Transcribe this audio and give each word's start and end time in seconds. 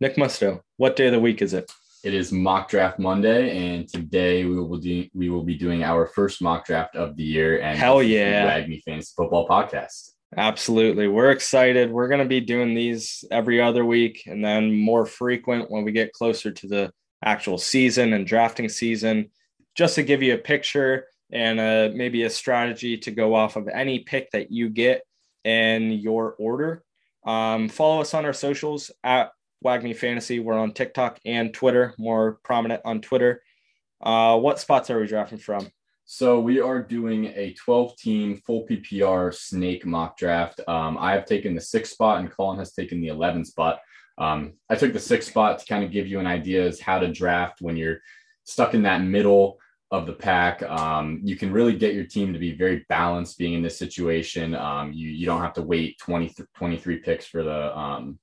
Nick 0.00 0.14
Musto, 0.14 0.60
what 0.76 0.94
day 0.94 1.06
of 1.06 1.12
the 1.12 1.18
week 1.18 1.42
is 1.42 1.54
it? 1.54 1.72
It 2.04 2.14
is 2.14 2.30
mock 2.30 2.70
draft 2.70 3.00
Monday, 3.00 3.74
and 3.74 3.88
today 3.88 4.44
we 4.44 4.54
will 4.54 4.76
do 4.76 5.08
we 5.12 5.28
will 5.28 5.42
be 5.42 5.56
doing 5.56 5.82
our 5.82 6.06
first 6.06 6.40
mock 6.40 6.64
draft 6.64 6.94
of 6.94 7.16
the 7.16 7.24
year. 7.24 7.60
And 7.60 7.76
hell 7.76 8.00
yeah, 8.00 8.60
WAGMI 8.60 8.82
Fantasy 8.84 9.12
Football 9.16 9.48
Podcast. 9.48 10.12
Absolutely, 10.36 11.08
we're 11.08 11.32
excited. 11.32 11.90
We're 11.90 12.06
going 12.06 12.20
to 12.20 12.28
be 12.28 12.40
doing 12.40 12.74
these 12.74 13.24
every 13.32 13.60
other 13.60 13.84
week, 13.84 14.22
and 14.26 14.44
then 14.44 14.72
more 14.72 15.04
frequent 15.04 15.68
when 15.68 15.82
we 15.82 15.90
get 15.90 16.12
closer 16.12 16.52
to 16.52 16.68
the 16.68 16.92
actual 17.24 17.58
season 17.58 18.12
and 18.12 18.24
drafting 18.24 18.68
season. 18.68 19.30
Just 19.74 19.96
to 19.96 20.04
give 20.04 20.22
you 20.22 20.34
a 20.34 20.38
picture 20.38 21.06
and 21.32 21.58
uh, 21.58 21.90
maybe 21.92 22.22
a 22.22 22.30
strategy 22.30 22.98
to 22.98 23.10
go 23.10 23.34
off 23.34 23.56
of 23.56 23.66
any 23.66 23.98
pick 23.98 24.30
that 24.30 24.52
you 24.52 24.68
get 24.68 25.02
in 25.42 25.90
your 25.90 26.36
order. 26.38 26.84
Um, 27.26 27.68
follow 27.68 28.00
us 28.00 28.14
on 28.14 28.24
our 28.24 28.32
socials 28.32 28.92
at 29.02 29.32
WAGMI 29.64 29.96
Fantasy. 29.96 30.38
We're 30.38 30.58
on 30.58 30.72
TikTok 30.72 31.18
and 31.24 31.52
Twitter, 31.52 31.94
more 31.98 32.38
prominent 32.44 32.82
on 32.84 33.00
Twitter. 33.00 33.42
Uh, 34.00 34.38
what 34.38 34.60
spots 34.60 34.90
are 34.90 35.00
we 35.00 35.06
drafting 35.06 35.38
from? 35.38 35.70
So 36.04 36.40
we 36.40 36.60
are 36.60 36.82
doing 36.82 37.26
a 37.26 37.52
12 37.52 37.96
team 37.96 38.36
full 38.46 38.66
PPR 38.66 39.34
snake 39.34 39.84
mock 39.84 40.16
draft. 40.16 40.60
Um, 40.66 40.96
I 40.98 41.12
have 41.12 41.26
taken 41.26 41.54
the 41.54 41.60
sixth 41.60 41.92
spot 41.92 42.20
and 42.20 42.30
Colin 42.30 42.58
has 42.58 42.72
taken 42.72 43.00
the 43.00 43.08
11th 43.08 43.48
spot. 43.48 43.80
Um, 44.16 44.54
I 44.70 44.74
took 44.74 44.92
the 44.92 45.00
sixth 45.00 45.28
spot 45.28 45.58
to 45.58 45.66
kind 45.66 45.84
of 45.84 45.90
give 45.90 46.06
you 46.06 46.18
an 46.18 46.26
idea 46.26 46.66
as 46.66 46.80
how 46.80 46.98
to 46.98 47.12
draft 47.12 47.60
when 47.60 47.76
you're 47.76 47.98
stuck 48.44 48.74
in 48.74 48.82
that 48.82 49.02
middle 49.02 49.58
of 49.90 50.06
the 50.06 50.12
pack. 50.12 50.62
Um, 50.62 51.20
you 51.22 51.36
can 51.36 51.52
really 51.52 51.76
get 51.76 51.94
your 51.94 52.04
team 52.04 52.32
to 52.32 52.38
be 52.38 52.52
very 52.52 52.86
balanced 52.88 53.38
being 53.38 53.54
in 53.54 53.62
this 53.62 53.78
situation. 53.78 54.54
Um, 54.54 54.92
you, 54.92 55.10
you 55.10 55.26
don't 55.26 55.42
have 55.42 55.54
to 55.54 55.62
wait 55.62 55.98
20, 55.98 56.34
23 56.56 56.96
picks 56.98 57.26
for 57.26 57.42
the 57.42 57.78
um, 57.78 58.18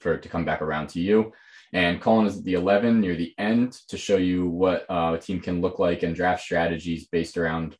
for 0.00 0.14
it 0.14 0.22
to 0.22 0.28
come 0.28 0.44
back 0.44 0.62
around 0.62 0.88
to 0.90 1.00
you. 1.00 1.32
And 1.72 2.00
Colin 2.00 2.26
is 2.26 2.38
at 2.38 2.44
the 2.44 2.54
11 2.54 3.00
near 3.00 3.16
the 3.16 3.34
end 3.38 3.72
to 3.88 3.98
show 3.98 4.16
you 4.16 4.48
what 4.48 4.86
uh, 4.88 5.16
a 5.16 5.18
team 5.18 5.40
can 5.40 5.60
look 5.60 5.78
like 5.78 6.02
and 6.02 6.14
draft 6.14 6.42
strategies 6.42 7.08
based 7.08 7.36
around 7.36 7.76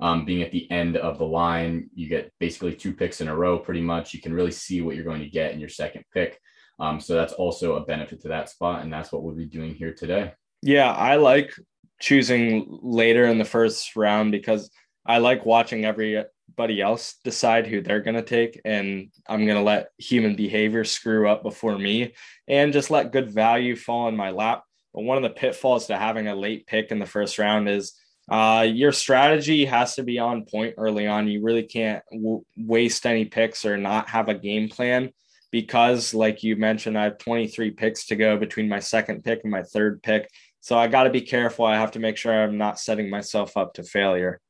um, 0.00 0.24
being 0.24 0.42
at 0.42 0.52
the 0.52 0.70
end 0.70 0.96
of 0.96 1.18
the 1.18 1.24
line. 1.24 1.88
You 1.94 2.08
get 2.08 2.32
basically 2.40 2.74
two 2.74 2.92
picks 2.92 3.20
in 3.20 3.28
a 3.28 3.36
row, 3.36 3.58
pretty 3.58 3.80
much. 3.80 4.12
You 4.12 4.20
can 4.20 4.34
really 4.34 4.50
see 4.50 4.82
what 4.82 4.96
you're 4.96 5.04
going 5.04 5.22
to 5.22 5.30
get 5.30 5.52
in 5.52 5.60
your 5.60 5.68
second 5.68 6.04
pick. 6.12 6.40
Um, 6.80 7.00
so 7.00 7.14
that's 7.14 7.32
also 7.32 7.76
a 7.76 7.84
benefit 7.84 8.20
to 8.22 8.28
that 8.28 8.48
spot. 8.48 8.82
And 8.82 8.92
that's 8.92 9.12
what 9.12 9.22
we'll 9.22 9.34
be 9.34 9.46
doing 9.46 9.74
here 9.74 9.94
today. 9.94 10.32
Yeah, 10.62 10.92
I 10.92 11.16
like 11.16 11.52
choosing 12.00 12.78
later 12.82 13.26
in 13.26 13.38
the 13.38 13.44
first 13.44 13.96
round 13.96 14.32
because 14.32 14.70
I 15.06 15.18
like 15.18 15.46
watching 15.46 15.84
every 15.84 16.24
everybody 16.48 16.80
else 16.80 17.16
decide 17.24 17.66
who 17.66 17.80
they're 17.80 18.00
going 18.00 18.16
to 18.16 18.22
take. 18.22 18.60
And 18.64 19.10
I'm 19.28 19.44
going 19.44 19.58
to 19.58 19.62
let 19.62 19.90
human 19.98 20.34
behavior 20.34 20.84
screw 20.84 21.28
up 21.28 21.42
before 21.42 21.78
me 21.78 22.14
and 22.46 22.72
just 22.72 22.90
let 22.90 23.12
good 23.12 23.30
value 23.30 23.76
fall 23.76 24.08
in 24.08 24.16
my 24.16 24.30
lap. 24.30 24.64
But 24.94 25.04
one 25.04 25.16
of 25.16 25.22
the 25.22 25.30
pitfalls 25.30 25.86
to 25.86 25.96
having 25.96 26.26
a 26.26 26.34
late 26.34 26.66
pick 26.66 26.90
in 26.90 26.98
the 26.98 27.06
first 27.06 27.38
round 27.38 27.68
is 27.68 27.92
uh, 28.30 28.66
your 28.68 28.92
strategy 28.92 29.64
has 29.64 29.94
to 29.94 30.02
be 30.02 30.18
on 30.18 30.44
point 30.44 30.74
early 30.78 31.06
on. 31.06 31.28
You 31.28 31.42
really 31.42 31.62
can't 31.62 32.02
w- 32.10 32.44
waste 32.56 33.06
any 33.06 33.24
picks 33.24 33.64
or 33.64 33.76
not 33.76 34.08
have 34.10 34.28
a 34.28 34.34
game 34.34 34.68
plan 34.68 35.10
because, 35.50 36.12
like 36.12 36.42
you 36.42 36.56
mentioned, 36.56 36.98
I 36.98 37.04
have 37.04 37.18
23 37.18 37.70
picks 37.70 38.06
to 38.06 38.16
go 38.16 38.36
between 38.36 38.68
my 38.68 38.80
second 38.80 39.24
pick 39.24 39.40
and 39.44 39.52
my 39.52 39.62
third 39.62 40.02
pick. 40.02 40.28
So 40.60 40.76
I 40.76 40.88
got 40.88 41.04
to 41.04 41.10
be 41.10 41.22
careful. 41.22 41.64
I 41.64 41.76
have 41.76 41.92
to 41.92 42.00
make 42.00 42.16
sure 42.16 42.32
I'm 42.32 42.58
not 42.58 42.80
setting 42.80 43.08
myself 43.08 43.56
up 43.56 43.74
to 43.74 43.82
failure. 43.82 44.40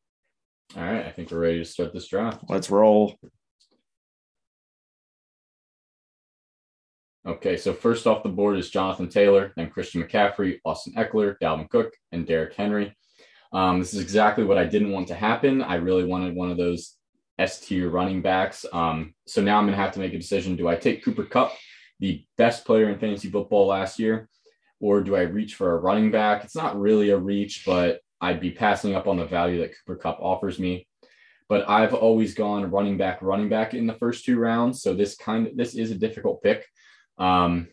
All 0.77 0.83
right, 0.83 1.07
I 1.07 1.11
think 1.11 1.31
we're 1.31 1.39
ready 1.39 1.59
to 1.59 1.65
start 1.65 1.95
this 1.95 2.09
draft. 2.09 2.45
Let's 2.49 2.71
roll. 2.71 3.19
Okay, 7.27 7.57
so 7.57 7.73
first 7.73 8.07
off 8.07 8.23
the 8.23 8.29
board 8.29 8.59
is 8.59 8.71
Jonathan 8.71 9.09
Taylor, 9.09 9.53
then 9.57 9.71
Christian 9.71 10.03
McCaffrey, 10.03 10.59
Austin 10.65 10.95
Ekeler, 10.95 11.37
Dalvin 11.43 11.69
Cook, 11.69 11.93
and 12.13 12.27
Derrick 12.27 12.55
Henry. 12.55 12.95
Um, 13.53 13.81
this 13.81 13.95
is 13.95 14.01
exactly 14.01 14.45
what 14.45 14.59
I 14.59 14.65
didn't 14.65 14.93
want 14.93 15.09
to 15.09 15.15
happen. 15.15 15.63
I 15.63 15.77
really 15.77 16.05
wanted 16.05 16.35
one 16.35 16.51
of 16.51 16.59
those 16.59 16.97
S 17.39 17.61
tier 17.61 17.89
running 17.89 18.21
backs. 18.21 18.67
Um, 18.73 19.15
so 19.27 19.43
now 19.43 19.59
I'm 19.59 19.65
going 19.65 19.77
to 19.77 19.83
have 19.83 19.93
to 19.93 20.01
make 20.01 20.13
a 20.13 20.19
decision. 20.19 20.57
Do 20.57 20.69
I 20.69 20.77
take 20.77 21.03
Cooper 21.03 21.25
Kupp, 21.25 21.53
the 21.99 22.25
best 22.37 22.65
player 22.65 22.91
in 22.91 22.99
fantasy 22.99 23.31
football 23.31 23.67
last 23.67 23.99
year, 23.99 24.29
or 24.81 25.01
do 25.01 25.17
I 25.17 25.23
reach 25.23 25.55
for 25.55 25.73
a 25.73 25.79
running 25.79 26.11
back? 26.11 26.45
It's 26.45 26.57
not 26.57 26.79
really 26.79 27.11
a 27.11 27.19
reach, 27.19 27.65
but 27.65 28.01
I'd 28.21 28.41
be 28.41 28.51
passing 28.51 28.95
up 28.95 29.07
on 29.07 29.17
the 29.17 29.25
value 29.25 29.61
that 29.61 29.73
Cooper 29.79 29.99
Kupp 29.99 30.19
offers 30.21 30.59
me. 30.59 30.87
But 31.49 31.69
I've 31.69 31.95
always 31.95 32.35
gone 32.35 32.71
running 32.71 32.99
back, 32.99 33.23
running 33.23 33.49
back 33.49 33.73
in 33.73 33.87
the 33.87 33.95
first 33.95 34.25
two 34.25 34.39
rounds. 34.39 34.83
So 34.83 34.93
this 34.93 35.17
kind 35.17 35.47
of 35.47 35.57
this 35.57 35.75
is 35.75 35.91
a 35.91 35.95
difficult 35.95 36.43
pick. 36.43 36.67
Um, 37.17 37.69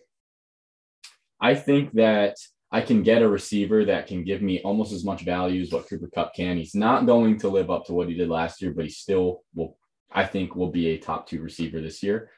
I 1.41 1.55
think 1.55 1.91
that 1.93 2.37
I 2.71 2.81
can 2.81 3.03
get 3.03 3.21
a 3.21 3.27
receiver 3.27 3.85
that 3.85 4.07
can 4.07 4.23
give 4.23 4.41
me 4.41 4.61
almost 4.61 4.93
as 4.93 5.03
much 5.03 5.21
value 5.21 5.61
as 5.61 5.71
what 5.71 5.89
Cooper 5.89 6.09
Kupp 6.13 6.33
can. 6.33 6.57
He's 6.57 6.75
not 6.75 7.05
going 7.05 7.37
to 7.39 7.49
live 7.49 7.69
up 7.69 7.85
to 7.85 7.93
what 7.93 8.07
he 8.07 8.15
did 8.15 8.29
last 8.29 8.61
year, 8.61 8.71
but 8.71 8.85
he 8.85 8.91
still 8.91 9.43
will. 9.53 9.77
I 10.11 10.25
think 10.25 10.55
will 10.55 10.71
be 10.71 10.89
a 10.89 10.97
top 10.97 11.27
two 11.27 11.41
receiver 11.41 11.81
this 11.81 12.01
year. 12.01 12.29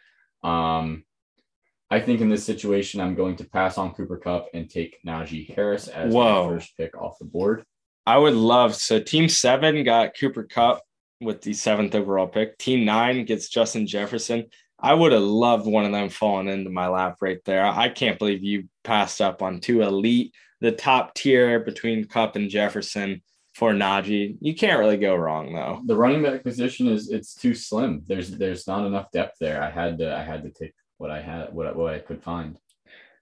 Um, 0.44 1.04
I 1.90 2.00
think 2.00 2.22
in 2.22 2.30
this 2.30 2.44
situation, 2.44 3.00
I'm 3.00 3.16
going 3.16 3.36
to 3.38 3.50
pass 3.50 3.78
on 3.78 3.94
Cooper 3.94 4.18
Kupp 4.18 4.48
and 4.54 4.70
take 4.70 4.98
Najee 5.06 5.54
Harris 5.56 5.88
as 5.88 6.14
Whoa. 6.14 6.44
my 6.44 6.50
first 6.50 6.76
pick 6.76 6.98
off 6.98 7.20
the 7.20 7.26
board. 7.26 7.64
I 8.08 8.18
would 8.18 8.36
love 8.36 8.74
so 8.74 9.02
team 9.02 9.28
seven 9.28 9.84
got 9.84 10.18
Cooper 10.18 10.46
Kupp 10.46 10.82
with 11.20 11.42
the 11.42 11.52
seventh 11.52 11.94
overall 11.94 12.26
pick. 12.26 12.58
Team 12.58 12.86
nine 12.86 13.26
gets 13.26 13.50
Justin 13.50 13.86
Jefferson. 13.86 14.46
I 14.80 14.94
would 14.94 15.12
have 15.12 15.22
loved 15.22 15.68
one 15.68 15.84
of 15.84 15.92
them 15.92 16.08
falling 16.08 16.48
into 16.48 16.70
my 16.70 16.88
lap 16.88 17.18
right 17.20 17.44
there. 17.44 17.66
I 17.66 17.90
can't 17.90 18.18
believe 18.18 18.46
you 18.46 18.70
passed 18.86 19.20
up 19.20 19.42
on 19.42 19.60
two 19.60 19.82
elite, 19.82 20.34
the 20.62 20.72
top 20.72 21.16
tier 21.16 21.60
between 21.60 22.06
Kupp 22.06 22.38
and 22.38 22.50
Jefferson 22.50 23.24
for 23.54 23.74
Najee. 23.74 24.38
You 24.40 24.56
can't 24.56 24.80
really 24.80 24.96
go 24.96 25.14
wrong 25.14 25.54
though. 25.54 25.82
The 25.86 25.98
running 25.98 26.24
back 26.24 26.44
position 26.44 26.88
is 26.88 27.10
it's 27.10 27.36
too 27.36 27.54
slim. 27.54 28.04
There's 28.08 28.32
there's 28.32 28.68
not 28.68 28.88
enough 28.88 29.12
depth 29.12 29.36
there. 29.42 29.62
I 29.62 29.70
had 29.70 29.98
to 29.98 30.16
I 30.16 30.24
had 30.24 30.44
to 30.44 30.50
take 30.52 30.74
what 30.98 31.12
I 31.12 31.22
had 31.22 31.54
what 31.54 31.76
what 31.76 31.94
I 31.94 32.00
could 32.00 32.24
find. 32.24 32.58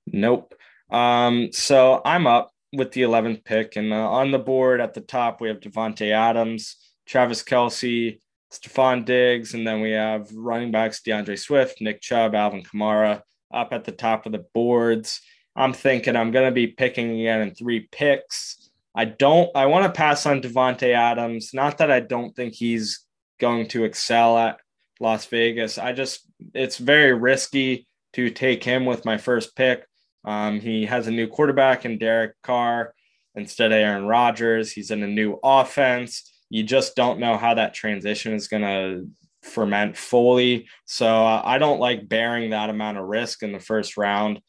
Nope. 0.06 0.54
Um, 0.92 1.50
so 1.52 2.04
I'm 2.06 2.28
up 2.28 2.52
with 2.76 2.92
the 2.92 3.02
11th 3.02 3.44
pick. 3.44 3.76
And 3.76 3.94
uh, 3.94 4.10
on 4.10 4.32
the 4.32 4.40
board 4.40 4.82
at 4.82 4.94
the 4.94 5.02
top, 5.02 5.42
we 5.42 5.48
have 5.48 5.60
Davante 5.60 6.12
Adams, 6.12 6.76
Travis 7.06 7.44
Kelce, 7.44 8.20
Stefon 8.52 9.06
Diggs, 9.06 9.54
and 9.54 9.66
then 9.66 9.82
we 9.82 9.92
have 9.92 10.32
running 10.34 10.72
backs 10.72 11.02
D'Andre 11.02 11.36
Swift, 11.36 11.82
Nick 11.82 12.02
Chubb, 12.02 12.36
Alvin 12.36 12.64
Kamara 12.64 13.22
up 13.54 13.74
at 13.74 13.84
the 13.84 13.92
top 13.92 14.26
of 14.26 14.32
the 14.32 14.46
boards. 14.54 15.22
I'm 15.56 15.74
thinking 15.74 16.16
I'm 16.16 16.32
going 16.32 16.48
to 16.48 16.54
be 16.54 16.68
picking 16.68 17.20
again 17.20 17.42
in 17.42 17.56
three 17.56 17.88
picks. 17.92 18.70
I 18.94 19.06
don't, 19.06 19.50
I 19.56 19.66
want 19.66 19.86
to 19.86 19.98
pass 19.98 20.26
on 20.26 20.42
Davante 20.42 20.94
Adams. 20.94 21.52
Not 21.54 21.78
that 21.80 21.92
I 21.92 22.00
don't 22.00 22.36
think 22.36 22.54
he's 22.54 23.06
going 23.40 23.68
to 23.70 23.84
excel 23.84 24.38
at 24.38 24.60
Las 25.00 25.26
Vegas. 25.26 25.78
I 25.78 25.94
just, 25.94 26.22
it's 26.54 26.78
very 26.78 27.14
risky 27.14 27.88
to 28.14 28.30
take 28.30 28.64
him 28.64 28.86
with 28.86 29.06
my 29.06 29.18
first 29.18 29.56
pick. 29.56 29.86
Um, 30.26 30.60
he 30.60 30.86
has 30.86 31.08
a 31.08 31.12
new 31.12 31.28
quarterback 31.28 31.86
in 31.86 31.98
Derek 31.98 32.34
Carr 32.42 32.94
instead 33.36 33.72
of 33.72 33.78
Aaron 33.78 34.06
Rodgers. 34.06 34.72
He's 34.72 34.92
in 34.92 35.04
a 35.04 35.08
new 35.08 35.40
offense. 35.44 36.32
You 36.50 36.64
just 36.64 36.96
don't 36.96 37.20
know 37.20 37.38
how 37.38 37.54
that 37.54 37.74
transition 37.74 38.34
is 38.34 38.48
going 38.48 38.64
to 38.64 39.08
ferment 39.44 39.96
fully. 39.96 40.68
So 40.86 41.08
uh, 41.08 41.42
I 41.46 41.60
don't 41.60 41.80
like 41.80 42.10
bearing 42.10 42.50
that 42.50 42.70
amount 42.70 42.98
of 42.98 43.06
risk 43.06 43.44
in 43.44 43.52
the 43.52 43.60
first 43.60 43.98
round. 43.98 44.42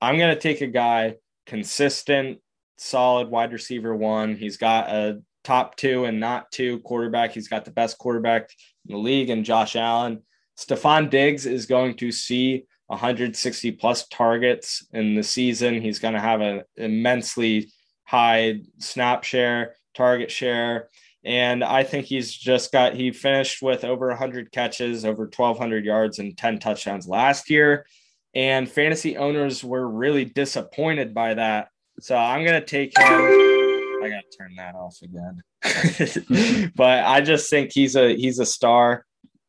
I'm 0.00 0.18
going 0.18 0.34
to 0.34 0.40
take 0.40 0.60
a 0.60 0.66
guy 0.66 1.14
consistent, 1.46 2.38
solid 2.76 3.28
wide 3.28 3.52
receiver 3.52 3.94
one. 3.94 4.36
He's 4.36 4.56
got 4.56 4.90
a 4.90 5.22
top 5.44 5.76
two 5.76 6.04
and 6.04 6.20
not 6.20 6.50
two 6.50 6.80
quarterback. 6.80 7.32
He's 7.32 7.48
got 7.48 7.64
the 7.64 7.70
best 7.70 7.98
quarterback 7.98 8.50
in 8.86 8.94
the 8.94 9.00
league 9.00 9.30
and 9.30 9.44
Josh 9.44 9.76
Allen. 9.76 10.22
Stefon 10.58 11.10
Diggs 11.10 11.46
is 11.46 11.66
going 11.66 11.96
to 11.96 12.12
see 12.12 12.66
160 12.92 13.72
plus 13.72 14.06
targets 14.08 14.86
in 14.92 15.14
the 15.14 15.22
season. 15.22 15.80
He's 15.80 15.98
going 15.98 16.14
to 16.14 16.20
have 16.20 16.40
an 16.42 16.62
immensely 16.76 17.72
high 18.04 18.60
snap 18.78 19.24
share, 19.24 19.74
target 19.94 20.30
share. 20.30 20.88
And 21.24 21.64
I 21.64 21.84
think 21.84 22.06
he's 22.06 22.32
just 22.32 22.70
got, 22.70 22.94
he 22.94 23.10
finished 23.10 23.62
with 23.62 23.84
over 23.84 24.08
100 24.08 24.52
catches, 24.52 25.04
over 25.04 25.24
1,200 25.24 25.84
yards, 25.84 26.18
and 26.18 26.36
10 26.36 26.58
touchdowns 26.58 27.08
last 27.08 27.48
year. 27.48 27.86
And 28.34 28.68
fantasy 28.68 29.16
owners 29.16 29.64
were 29.64 29.88
really 29.88 30.26
disappointed 30.26 31.14
by 31.14 31.34
that. 31.34 31.68
So 32.00 32.16
I'm 32.16 32.44
going 32.44 32.60
to 32.60 32.66
take 32.66 32.96
him. 32.98 33.06
I 33.06 34.08
got 34.10 34.24
to 34.30 34.36
turn 34.36 34.54
that 34.56 34.74
off 34.74 34.98
again. 35.02 36.72
but 36.76 37.04
I 37.04 37.20
just 37.20 37.48
think 37.48 37.70
he's 37.72 37.94
a 37.94 38.16
he's 38.16 38.40
a 38.40 38.46
star 38.46 39.04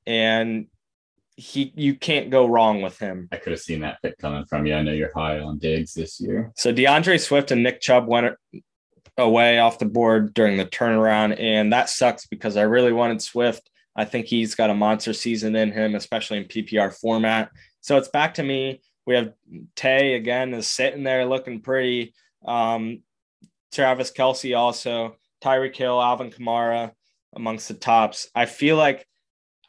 and 0.05 0.67
he 1.35 1.73
you 1.75 1.95
can't 1.95 2.29
go 2.29 2.45
wrong 2.45 2.81
with 2.81 2.99
him. 2.99 3.27
I 3.31 3.37
could 3.37 3.51
have 3.51 3.61
seen 3.61 3.81
that 3.81 4.01
pick 4.01 4.17
coming 4.17 4.45
from 4.45 4.65
you. 4.65 4.75
I 4.75 4.81
know 4.81 4.91
you're 4.91 5.13
high 5.15 5.39
on 5.39 5.57
Diggs 5.57 5.93
this 5.93 6.19
year. 6.19 6.51
So 6.55 6.73
DeAndre 6.73 7.19
Swift 7.19 7.51
and 7.51 7.63
Nick 7.63 7.81
Chubb 7.81 8.07
went 8.07 8.35
away 9.17 9.59
off 9.59 9.79
the 9.79 9.85
board 9.85 10.33
during 10.33 10.57
the 10.57 10.65
turnaround, 10.65 11.39
and 11.39 11.73
that 11.73 11.89
sucks 11.89 12.27
because 12.27 12.57
I 12.57 12.63
really 12.63 12.93
wanted 12.93 13.21
Swift. 13.21 13.69
I 13.95 14.05
think 14.05 14.25
he's 14.25 14.55
got 14.55 14.69
a 14.69 14.75
monster 14.75 15.13
season 15.13 15.55
in 15.55 15.71
him, 15.71 15.95
especially 15.95 16.37
in 16.37 16.45
PPR 16.45 16.93
format. 16.93 17.49
So 17.81 17.97
it's 17.97 18.07
back 18.09 18.35
to 18.35 18.43
me. 18.43 18.81
We 19.05 19.15
have 19.15 19.33
Tay 19.75 20.13
again 20.13 20.53
is 20.53 20.67
sitting 20.67 21.03
there 21.03 21.25
looking 21.25 21.61
pretty. 21.61 22.13
Um, 22.45 23.01
Travis 23.73 24.11
Kelce 24.11 24.57
also, 24.57 25.17
Tyreek 25.43 25.75
Hill, 25.75 26.01
Alvin 26.01 26.31
Kamara 26.31 26.91
amongst 27.35 27.67
the 27.67 27.73
tops. 27.73 28.29
I 28.33 28.45
feel 28.45 28.77
like 28.77 29.07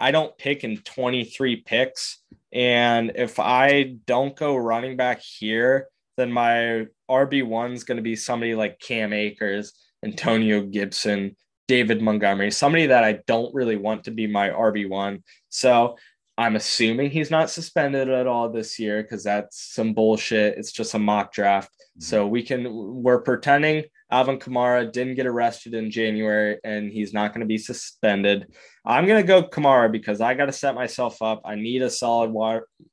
I 0.04 0.10
don't 0.10 0.36
pick 0.36 0.64
in 0.64 0.76
23 0.76 1.62
picks. 1.62 2.18
And 2.52 3.12
if 3.14 3.40
I 3.40 3.96
don't 4.04 4.36
go 4.36 4.54
running 4.54 4.98
back 4.98 5.22
here, 5.22 5.88
then 6.18 6.30
my 6.30 6.88
RB1 7.10 7.72
is 7.72 7.84
going 7.84 7.96
to 7.96 8.02
be 8.02 8.14
somebody 8.14 8.54
like 8.54 8.78
Cam 8.80 9.14
Akers, 9.14 9.72
Antonio 10.04 10.60
Gibson, 10.60 11.36
David 11.68 12.02
Montgomery, 12.02 12.50
somebody 12.50 12.88
that 12.88 13.02
I 13.02 13.20
don't 13.26 13.54
really 13.54 13.76
want 13.76 14.04
to 14.04 14.10
be 14.10 14.26
my 14.26 14.50
RB1. 14.50 15.22
So 15.48 15.96
I'm 16.36 16.56
assuming 16.56 17.10
he's 17.10 17.30
not 17.30 17.48
suspended 17.48 18.10
at 18.10 18.26
all 18.26 18.50
this 18.50 18.78
year 18.78 19.02
because 19.02 19.24
that's 19.24 19.74
some 19.74 19.94
bullshit. 19.94 20.58
It's 20.58 20.72
just 20.72 20.92
a 20.92 20.98
mock 20.98 21.32
draft. 21.32 21.70
Mm-hmm. 21.70 22.02
So 22.02 22.26
we 22.26 22.42
can, 22.42 22.66
we're 23.02 23.22
pretending 23.22 23.84
Alvin 24.10 24.38
Kamara 24.38 24.90
didn't 24.90 25.14
get 25.14 25.26
arrested 25.26 25.74
in 25.74 25.90
January 25.90 26.58
and 26.62 26.92
he's 26.92 27.12
not 27.12 27.32
going 27.32 27.40
to 27.40 27.46
be 27.46 27.58
suspended. 27.58 28.54
I'm 28.84 29.06
going 29.06 29.22
to 29.22 29.26
go 29.26 29.42
Kamara 29.42 29.90
because 29.90 30.20
I 30.20 30.34
got 30.34 30.46
to 30.46 30.52
set 30.52 30.74
myself 30.74 31.22
up. 31.22 31.42
I 31.44 31.54
need 31.54 31.82
a 31.82 31.90
solid 31.90 32.32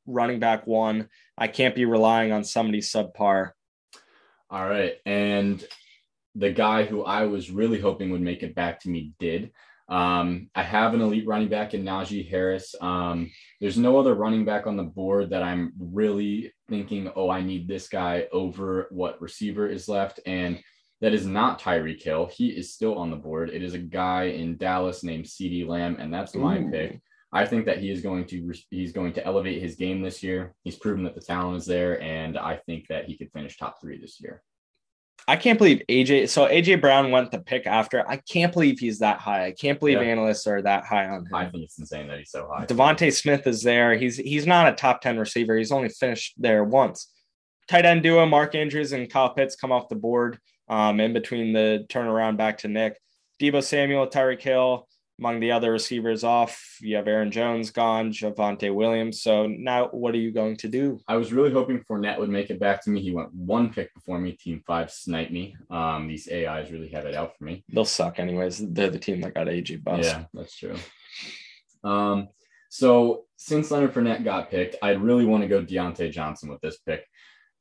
running 0.05 0.39
back 0.39 0.65
one. 0.65 1.09
I 1.37 1.47
can't 1.47 1.75
be 1.75 1.85
relying 1.85 2.31
on 2.31 2.43
somebody 2.43 2.79
subpar. 2.79 3.51
All 4.49 4.67
right. 4.67 4.95
And 5.05 5.63
the 6.35 6.51
guy 6.51 6.85
who 6.85 7.03
I 7.03 7.25
was 7.25 7.51
really 7.51 7.79
hoping 7.79 8.11
would 8.11 8.21
make 8.21 8.43
it 8.43 8.55
back 8.55 8.79
to 8.81 8.89
me 8.89 9.13
did. 9.19 9.51
Um, 9.89 10.49
I 10.55 10.63
have 10.63 10.93
an 10.93 11.01
elite 11.01 11.27
running 11.27 11.49
back 11.49 11.73
in 11.73 11.83
Najee 11.83 12.29
Harris. 12.29 12.73
Um, 12.79 13.29
there's 13.59 13.77
no 13.77 13.99
other 13.99 14.15
running 14.15 14.45
back 14.45 14.65
on 14.65 14.77
the 14.77 14.83
board 14.83 15.31
that 15.31 15.43
I'm 15.43 15.73
really 15.77 16.53
thinking, 16.69 17.11
oh, 17.15 17.29
I 17.29 17.41
need 17.41 17.67
this 17.67 17.89
guy 17.89 18.27
over 18.31 18.87
what 18.91 19.21
receiver 19.21 19.67
is 19.67 19.89
left. 19.89 20.21
And 20.25 20.63
that 21.01 21.13
is 21.13 21.25
not 21.25 21.59
Tyreek 21.59 22.01
Hill. 22.01 22.29
He 22.31 22.49
is 22.49 22.73
still 22.73 22.97
on 22.97 23.09
the 23.09 23.17
board. 23.17 23.49
It 23.49 23.63
is 23.63 23.73
a 23.73 23.79
guy 23.79 24.25
in 24.25 24.57
Dallas 24.57 25.03
named 25.03 25.25
CeeDee 25.25 25.67
Lamb, 25.67 25.97
and 25.99 26.13
that's 26.13 26.35
my 26.35 26.59
Ooh. 26.59 26.69
pick. 26.69 27.01
I 27.33 27.45
think 27.45 27.65
that 27.65 27.79
he 27.79 27.89
is 27.89 28.01
going 28.01 28.25
to 28.27 28.53
he's 28.69 28.91
going 28.91 29.13
to 29.13 29.25
elevate 29.25 29.61
his 29.61 29.75
game 29.75 30.01
this 30.01 30.21
year. 30.21 30.53
He's 30.63 30.75
proven 30.75 31.03
that 31.05 31.15
the 31.15 31.21
talent 31.21 31.57
is 31.57 31.65
there, 31.65 32.01
and 32.01 32.37
I 32.37 32.57
think 32.65 32.87
that 32.87 33.05
he 33.05 33.17
could 33.17 33.31
finish 33.31 33.57
top 33.57 33.81
three 33.81 33.99
this 33.99 34.19
year. 34.21 34.43
I 35.27 35.37
can't 35.37 35.57
believe 35.57 35.81
AJ. 35.87 36.29
So 36.29 36.47
AJ 36.47 36.81
Brown 36.81 37.09
went 37.09 37.31
the 37.31 37.39
pick 37.39 37.65
after. 37.67 38.07
I 38.07 38.17
can't 38.17 38.51
believe 38.51 38.79
he's 38.79 38.99
that 38.99 39.19
high. 39.19 39.45
I 39.45 39.51
can't 39.51 39.79
believe 39.79 40.01
yeah. 40.01 40.09
analysts 40.09 40.45
are 40.45 40.61
that 40.63 40.83
high 40.83 41.05
on 41.05 41.25
him. 41.25 41.33
I 41.33 41.45
think 41.45 41.63
it's 41.63 41.79
insane 41.79 42.07
that 42.09 42.19
he's 42.19 42.31
so 42.31 42.49
high. 42.51 42.65
DeVonta 42.65 43.13
Smith 43.13 43.47
is 43.47 43.63
there. 43.63 43.95
He's 43.95 44.17
he's 44.17 44.45
not 44.45 44.67
a 44.67 44.75
top 44.75 45.01
ten 45.01 45.17
receiver. 45.17 45.57
He's 45.57 45.71
only 45.71 45.89
finished 45.89 46.33
there 46.37 46.63
once. 46.63 47.11
Tight 47.69 47.85
end 47.85 48.03
duo 48.03 48.25
Mark 48.25 48.55
Andrews 48.55 48.91
and 48.91 49.09
Kyle 49.09 49.33
Pitts 49.33 49.55
come 49.55 49.71
off 49.71 49.89
the 49.89 49.95
board 49.95 50.37
um, 50.71 50.99
in 51.01 51.13
between 51.13 51.53
the 51.53 51.85
turnaround 51.89 52.37
back 52.37 52.59
to 52.59 52.67
Nick. 52.67 52.97
Deebo 53.39 53.61
Samuel, 53.61 54.07
Tyreek 54.07 54.41
Hill, 54.41 54.87
among 55.19 55.41
the 55.41 55.51
other 55.51 55.71
receivers 55.71 56.23
off. 56.23 56.77
You 56.79 56.95
have 56.95 57.07
Aaron 57.07 57.29
Jones 57.29 57.71
gone, 57.71 58.11
Javonte 58.11 58.73
Williams. 58.73 59.21
So 59.21 59.47
now 59.47 59.89
what 59.89 60.15
are 60.15 60.19
you 60.19 60.31
going 60.31 60.55
to 60.57 60.69
do? 60.69 60.99
I 61.07 61.17
was 61.17 61.33
really 61.33 61.51
hoping 61.51 61.83
Fournette 61.83 62.17
would 62.19 62.29
make 62.29 62.49
it 62.49 62.59
back 62.59 62.83
to 62.85 62.89
me. 62.89 63.01
He 63.01 63.11
went 63.11 63.33
one 63.33 63.73
pick 63.73 63.93
before 63.93 64.17
me. 64.17 64.31
Team 64.31 64.63
five 64.65 64.89
sniped 64.91 65.31
me. 65.31 65.55
Um, 65.69 66.07
these 66.07 66.31
AIs 66.31 66.71
really 66.71 66.89
have 66.89 67.05
it 67.05 67.15
out 67.15 67.37
for 67.37 67.43
me. 67.43 67.65
They'll 67.69 67.83
suck 67.83 68.19
anyways. 68.19 68.59
They're 68.71 68.89
the 68.89 68.97
team 68.97 69.19
that 69.21 69.33
got 69.33 69.47
AJ 69.47 69.83
bust. 69.83 70.03
Yeah, 70.03 70.23
that's 70.33 70.55
true. 70.55 70.75
Um, 71.83 72.29
so 72.69 73.25
since 73.35 73.69
Leonard 73.69 73.93
Fournette 73.93 74.23
got 74.23 74.49
picked, 74.49 74.77
I'd 74.81 75.01
really 75.01 75.25
want 75.25 75.43
to 75.43 75.49
go 75.49 75.61
Diontae 75.61 76.11
Johnson 76.11 76.47
with 76.47 76.61
this 76.61 76.77
pick. 76.77 77.05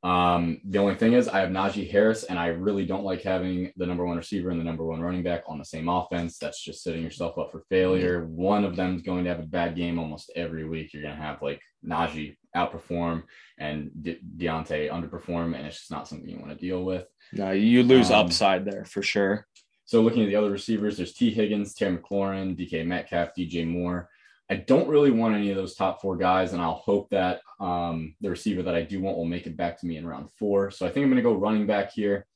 Um, 0.03 0.61
the 0.65 0.79
only 0.79 0.95
thing 0.95 1.13
is, 1.13 1.29
I 1.29 1.41
have 1.41 1.51
Najee 1.51 1.91
Harris, 1.91 2.25
and 2.25 2.39
I 2.39 2.47
really 2.47 2.87
don't 2.87 3.05
like 3.05 3.23
having 3.23 3.71
the 3.77 3.87
number 3.87 4.07
one 4.07 4.17
receiver 4.17 4.51
and 4.51 4.59
the 4.59 4.65
number 4.65 4.85
one 4.85 5.01
running 5.01 5.23
back 5.23 5.43
on 5.47 5.59
the 5.59 5.65
same 5.65 5.89
offense. 5.89 6.39
That's 6.39 6.63
just 6.63 6.83
setting 6.83 7.03
yourself 7.03 7.37
up 7.39 7.53
for 7.53 7.65
failure. 7.69 8.25
One 8.25 8.65
of 8.65 8.77
them 8.77 8.97
is 8.97 9.03
going 9.03 9.25
to 9.25 9.31
have 9.31 9.41
a 9.41 9.47
bad 9.47 9.77
game 9.77 9.99
almost 9.99 10.33
every 10.35 10.65
week. 10.65 10.95
You're 10.95 11.03
going 11.03 11.17
to 11.17 11.23
have 11.23 11.43
like 11.43 11.61
Najee 11.87 12.37
outperform 12.57 13.25
and 13.59 13.91
De- 14.01 14.21
Diontae 14.39 14.91
underperform, 14.91 15.55
and 15.55 15.67
it's 15.67 15.79
just 15.79 15.91
not 15.91 16.09
something 16.09 16.29
you 16.29 16.39
want 16.39 16.51
to 16.51 16.57
deal 16.57 16.83
with. 16.83 17.07
No, 17.33 17.51
you 17.51 17.83
lose 17.83 18.11
um, 18.11 18.27
upside 18.27 18.65
there 18.65 18.87
for 18.87 19.03
sure. 19.03 19.47
So 19.85 20.01
looking 20.01 20.23
at 20.23 20.29
the 20.29 20.37
other 20.37 20.51
receivers, 20.51 20.97
there's 20.97 21.13
Tee 21.13 21.33
Higgins, 21.33 21.75
Terry 21.75 21.99
McLaurin, 21.99 22.57
DK 22.57 22.87
Metcalf, 22.87 23.31
DJ 23.37 23.67
Moore. 23.67 24.09
I 24.51 24.57
don't 24.57 24.89
really 24.89 25.13
want 25.13 25.37
any 25.37 25.51
of 25.51 25.57
those 25.57 25.77
top 25.77 26.03
four 26.03 26.17
guys, 26.17 26.53
and 26.53 26.61
I'll 26.61 26.75
hope 26.75 27.09
that 27.11 27.41
um, 27.61 28.17
the 28.21 28.31
receiver 28.31 28.63
that 28.65 28.75
I 28.75 28.83
do 28.83 29.01
want 29.01 29.17
will 29.17 29.25
make 29.25 29.47
it 29.47 29.57
back 29.57 29.79
to 29.81 29.87
me 29.87 29.97
in 29.97 30.07
round 30.07 30.29
four. 30.33 30.73
So 30.73 30.85
I 30.85 30.91
think 30.91 31.05
I'm 31.05 31.11
going 31.11 31.23
to 31.23 31.29
go 31.29 31.35
running 31.35 31.67
back 31.67 31.93
here. 31.93 32.27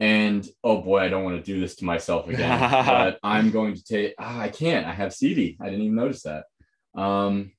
And 0.00 0.48
oh 0.64 0.80
boy, 0.80 1.00
I 1.00 1.08
don't 1.08 1.24
want 1.24 1.36
to 1.36 1.52
do 1.52 1.60
this 1.60 1.76
to 1.76 1.84
myself 1.84 2.26
again, 2.26 2.58
but 2.86 3.18
I'm 3.22 3.50
going 3.50 3.74
to 3.74 3.84
take. 3.84 4.14
Ah, 4.18 4.40
I 4.40 4.48
can't. 4.48 4.86
I 4.86 4.92
have 4.92 5.12
CeeDee. 5.12 5.58
I 5.60 5.66
didn't 5.66 5.82
even 5.82 5.96
notice 5.96 6.22
that. 6.22 6.44
Um, 6.94 7.52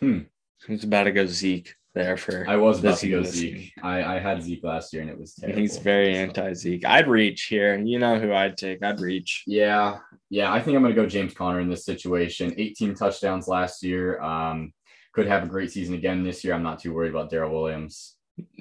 hmm. 0.00 0.20
He's 0.66 0.82
about 0.82 1.04
to 1.04 1.12
go 1.12 1.26
Zeke 1.26 1.72
there 1.94 2.16
for. 2.16 2.44
I 2.48 2.56
was 2.56 2.80
about 2.80 2.98
to 2.98 3.10
go 3.10 3.22
Zeke. 3.22 3.72
I, 3.82 4.16
I 4.16 4.18
had 4.18 4.42
Zeke 4.42 4.64
last 4.64 4.92
year 4.92 5.02
and 5.02 5.10
it 5.10 5.18
was 5.18 5.34
terrible. 5.34 5.60
He's 5.60 5.78
very 5.78 6.14
anti 6.14 6.52
Zeke. 6.52 6.84
I'd 6.84 7.08
reach 7.08 7.44
here. 7.44 7.78
You 7.78 7.98
know 7.98 8.18
who 8.18 8.32
I'd 8.32 8.56
take? 8.56 8.82
I'd 8.82 9.00
reach. 9.00 9.44
Yeah, 9.46 9.98
yeah. 10.28 10.52
I 10.52 10.60
think 10.60 10.76
I'm 10.76 10.82
going 10.82 10.94
to 10.94 11.00
go 11.00 11.08
James 11.08 11.34
Conner 11.34 11.60
in 11.60 11.70
this 11.70 11.84
situation. 11.84 12.54
18 12.56 12.94
touchdowns 12.94 13.48
last 13.48 13.82
year. 13.82 14.20
Um, 14.20 14.72
could 15.14 15.26
have 15.28 15.44
a 15.44 15.48
great 15.48 15.70
season 15.70 15.94
again 15.94 16.24
this 16.24 16.44
year. 16.44 16.54
I'm 16.54 16.62
not 16.62 16.80
too 16.80 16.92
worried 16.92 17.10
about 17.10 17.30
Darrel 17.30 17.52
Williams. 17.52 18.16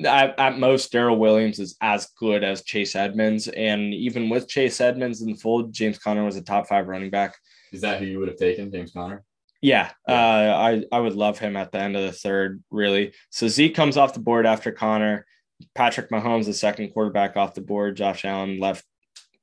At, 0.05 0.39
at 0.39 0.59
most, 0.59 0.91
Darrel 0.91 1.17
Williams 1.17 1.59
is 1.59 1.75
as 1.81 2.07
good 2.19 2.43
as 2.43 2.63
Chase 2.63 2.95
Edmonds, 2.95 3.47
and 3.47 3.91
even 3.91 4.29
with 4.29 4.47
Chase 4.47 4.79
Edmonds 4.79 5.21
in 5.23 5.27
the 5.27 5.33
fold, 5.33 5.73
James 5.73 5.97
Conner 5.97 6.23
was 6.23 6.35
a 6.35 6.43
top 6.43 6.67
five 6.67 6.87
running 6.87 7.09
back. 7.09 7.35
Is 7.71 7.81
that 7.81 7.99
who 7.99 8.05
you 8.05 8.19
would 8.19 8.27
have 8.27 8.37
taken, 8.37 8.71
James 8.71 8.91
Conner? 8.91 9.23
Yeah, 9.63 9.91
yeah. 10.09 10.13
Uh, 10.13 10.57
I 10.57 10.83
I 10.91 10.99
would 10.99 11.15
love 11.15 11.39
him 11.39 11.55
at 11.55 11.71
the 11.71 11.79
end 11.79 11.95
of 11.95 12.03
the 12.03 12.11
third, 12.11 12.61
really. 12.69 13.13
So 13.29 13.47
Zeke 13.47 13.73
comes 13.73 13.95
off 13.95 14.13
the 14.13 14.19
board 14.19 14.45
after 14.45 14.73
Conner. 14.73 15.25
Patrick 15.73 16.09
Mahomes, 16.09 16.45
the 16.45 16.53
second 16.53 16.89
quarterback 16.89 17.37
off 17.37 17.53
the 17.53 17.61
board. 17.61 17.95
Josh 17.95 18.25
Allen 18.25 18.59
left 18.59 18.83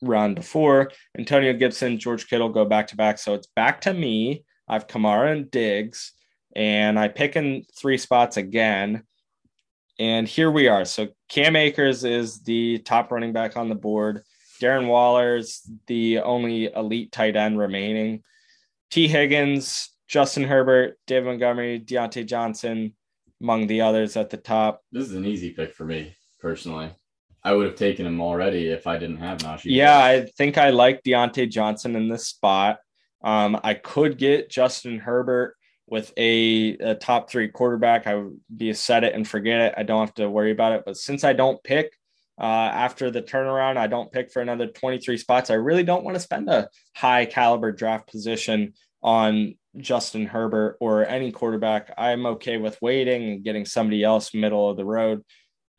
run 0.02 0.34
before. 0.34 0.90
Antonio 1.18 1.54
Gibson, 1.54 1.98
George 1.98 2.28
Kittle 2.28 2.50
go 2.50 2.66
back 2.66 2.88
to 2.88 2.96
back. 2.96 3.16
So 3.16 3.32
it's 3.32 3.46
back 3.56 3.80
to 3.82 3.94
me. 3.94 4.44
I've 4.68 4.86
Kamara 4.86 5.32
and 5.32 5.50
Diggs, 5.50 6.12
and 6.54 6.98
I 6.98 7.08
pick 7.08 7.34
in 7.36 7.64
three 7.74 7.96
spots 7.96 8.36
again. 8.36 9.04
And 9.98 10.28
here 10.28 10.50
we 10.50 10.68
are. 10.68 10.84
So 10.84 11.08
Cam 11.30 11.56
Akers 11.56 12.04
is 12.04 12.42
the 12.42 12.78
top 12.80 13.10
running 13.10 13.32
back 13.32 13.56
on 13.56 13.70
the 13.70 13.74
board. 13.74 14.22
Darren 14.60 14.86
Waller's 14.86 15.62
the 15.86 16.18
only 16.18 16.66
elite 16.66 17.10
tight 17.10 17.36
end 17.36 17.58
remaining. 17.58 18.22
Tee 18.90 19.08
Higgins, 19.08 19.90
Justin 20.10 20.42
Herbert, 20.42 20.98
David 21.06 21.26
Montgomery, 21.26 21.78
Diontae 21.78 22.26
Johnson, 22.26 22.94
among 23.40 23.68
the 23.68 23.82
others 23.82 24.16
at 24.16 24.28
the 24.28 24.36
top. 24.36 24.82
This 24.90 25.08
is 25.08 25.14
an 25.14 25.24
easy 25.24 25.50
pick 25.50 25.72
for 25.72 25.84
me 25.84 26.16
personally. 26.40 26.90
I 27.44 27.52
would 27.52 27.66
have 27.66 27.76
taken 27.76 28.06
him 28.06 28.20
already 28.20 28.66
if 28.66 28.88
I 28.88 28.98
didn't 28.98 29.18
have 29.18 29.38
Najee. 29.38 29.66
Yeah, 29.66 29.96
I 29.96 30.26
think 30.36 30.58
I 30.58 30.70
like 30.70 31.04
Diontae 31.04 31.48
Johnson 31.48 31.94
in 31.94 32.08
this 32.08 32.26
spot. 32.26 32.80
Um, 33.22 33.60
I 33.62 33.74
could 33.74 34.18
get 34.18 34.50
Justin 34.50 34.98
Herbert 34.98 35.56
with 35.86 36.12
a, 36.16 36.76
a, 36.78 36.94
top 36.96 37.30
three 37.30 37.48
quarterback. 37.48 38.08
I 38.08 38.16
would 38.16 38.40
be 38.54 38.70
a 38.70 38.74
set 38.74 39.04
it 39.04 39.14
and 39.14 39.26
forget 39.26 39.60
it. 39.60 39.74
I 39.76 39.84
don't 39.84 40.04
have 40.04 40.14
to 40.16 40.28
worry 40.28 40.50
about 40.50 40.72
it. 40.72 40.82
But 40.84 40.96
since 40.96 41.22
I 41.22 41.34
don't 41.34 41.62
pick 41.62 41.92
uh, 42.38 42.44
after 42.44 43.12
the 43.12 43.22
turnaround, 43.22 43.76
I 43.76 43.86
don't 43.86 44.10
pick 44.10 44.32
for 44.32 44.42
another 44.42 44.66
23 44.66 45.16
spots. 45.18 45.50
I 45.50 45.54
really 45.54 45.84
don't 45.84 46.04
want 46.04 46.16
to 46.16 46.20
spend 46.20 46.48
a 46.48 46.68
high 46.96 47.26
caliber 47.26 47.70
draft 47.70 48.10
position 48.10 48.74
on 49.02 49.54
Justin 49.76 50.26
Herbert 50.26 50.76
or 50.80 51.06
any 51.06 51.32
quarterback, 51.32 51.92
I'm 51.96 52.26
okay 52.26 52.56
with 52.56 52.80
waiting 52.82 53.30
and 53.30 53.44
getting 53.44 53.64
somebody 53.64 54.02
else 54.02 54.34
middle 54.34 54.68
of 54.68 54.76
the 54.76 54.84
road. 54.84 55.24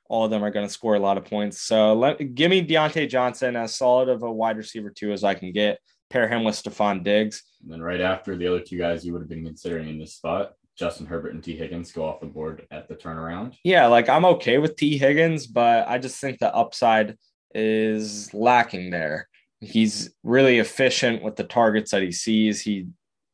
All 0.10 0.25
of 0.25 0.31
them 0.31 0.43
are 0.43 0.51
going 0.51 0.67
to 0.67 0.74
score 0.74 0.95
a 0.95 1.00
lot 1.00 1.17
of 1.17 1.25
points. 1.25 1.62
So 1.62 1.93
let 1.93 2.36
give 2.36 2.50
me 2.50 2.65
Diontae 2.65 3.10
Johnson 3.10 3.55
as 3.55 3.75
solid 3.75 4.10
of 4.10 4.24
a 4.24 4.31
wide 4.31 4.57
receiver 4.57 4.89
too 4.89 5.12
as 5.12 5.24
I 5.24 5.33
can 5.33 5.51
get. 5.51 5.79
Pair 6.10 6.27
him 6.27 6.43
with 6.43 6.55
Stefon 6.55 7.03
Diggs. 7.03 7.43
And 7.62 7.71
then 7.71 7.81
right 7.81 8.01
after 8.01 8.36
the 8.36 8.48
other 8.48 8.60
two 8.60 8.77
guys 8.77 9.05
you 9.05 9.13
would 9.13 9.21
have 9.21 9.29
been 9.29 9.45
considering 9.45 9.88
in 9.88 10.00
this 10.00 10.15
spot, 10.15 10.53
Justin 10.77 11.05
Herbert 11.05 11.33
and 11.33 11.43
Tee 11.43 11.55
Higgins 11.55 11.91
go 11.91 12.05
off 12.05 12.19
the 12.19 12.25
board 12.25 12.65
at 12.71 12.88
the 12.88 12.95
turnaround. 12.95 13.55
Yeah, 13.63 13.88
like 13.88 14.10
I'm 14.10 14.25
okay 14.25 14.57
with 14.57 14.75
Tee 14.75 14.98
Higgins, 14.98 15.48
but 15.48 15.88
I 15.88 15.98
just 15.98 16.19
think 16.19 16.39
the 16.39 16.53
upside 16.53 17.17
is 17.53 18.33
lacking 18.33 18.89
there. 18.89 19.27
He's 19.60 20.13
really 20.24 20.60
efficient 20.60 21.24
with 21.24 21.36
the 21.36 21.43
targets 21.43 21.91
that 21.91 22.01
he 22.01 22.12
sees. 22.12 22.62
He 22.62 22.88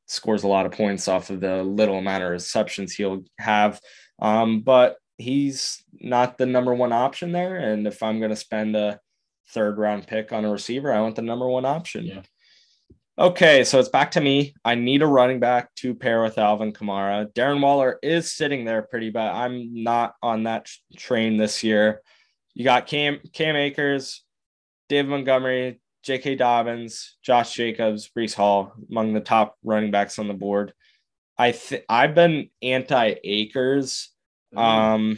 scores 0.08 0.44
a 0.44 0.48
lot 0.48 0.66
of 0.66 0.72
points 0.72 1.08
off 1.08 1.30
of 1.30 1.40
the 1.40 1.64
little 1.64 1.98
amount 1.98 2.24
of 2.24 2.32
receptions 2.32 2.94
he'll 2.94 3.24
have. 3.38 3.80
Um, 4.20 4.62
but 4.62 4.98
he's 5.18 5.84
not 5.94 6.38
the 6.38 6.46
number 6.46 6.74
one 6.74 6.92
option 6.94 7.32
there. 7.32 7.58
And 7.58 7.86
if 7.86 8.02
I'm 8.02 8.20
going 8.20 8.32
to 8.32 8.36
spend 8.36 8.76
a 8.76 9.00
third 9.50 9.78
round 9.78 10.08
pick 10.08 10.34
on 10.34 10.46
a 10.46 10.52
receiver, 10.52 10.92
I 10.92 11.02
want 11.02 11.16
the 11.16 11.22
number 11.22 11.48
one 11.48 11.66
option. 11.66 12.06
Yeah. 12.06 12.22
Okay, 13.20 13.64
so 13.64 13.80
it's 13.80 13.90
back 13.90 14.12
to 14.12 14.22
me. 14.22 14.54
I 14.64 14.76
need 14.76 15.02
a 15.02 15.08
running 15.08 15.40
back 15.40 15.74
to 15.78 15.96
pair 15.96 16.22
with 16.22 16.38
Alvin 16.38 16.72
Kamara. 16.72 17.32
Darren 17.34 17.62
Waller 17.62 17.98
is 18.04 18.32
sitting 18.32 18.64
there 18.64 18.84
pretty 18.84 19.10
bad. 19.10 19.34
I'm 19.34 19.84
not 19.84 20.14
on 20.22 20.44
that 20.44 20.70
train 20.96 21.38
this 21.38 21.64
year. 21.64 22.02
You 22.54 22.64
got 22.64 22.86
Cam 22.86 23.20
Cam 23.34 23.56
Akers, 23.56 24.24
Dave 24.88 25.08
Montgomery, 25.08 25.80
J.K. 26.08 26.36
Dobbins, 26.36 27.18
Josh 27.22 27.54
Jacobs, 27.54 28.10
Breece 28.18 28.34
Hall 28.34 28.72
among 28.90 29.12
the 29.12 29.20
top 29.20 29.58
running 29.62 29.92
backs 29.92 30.18
on 30.20 30.30
the 30.30 30.34
board. 30.34 30.74
I 31.38 31.52
th- 31.52 31.84
I've 31.90 32.16
been 32.16 32.50
anti 32.62 33.16
Akers. 33.26 34.10
Mm. 34.56 34.60
Um, 34.60 35.18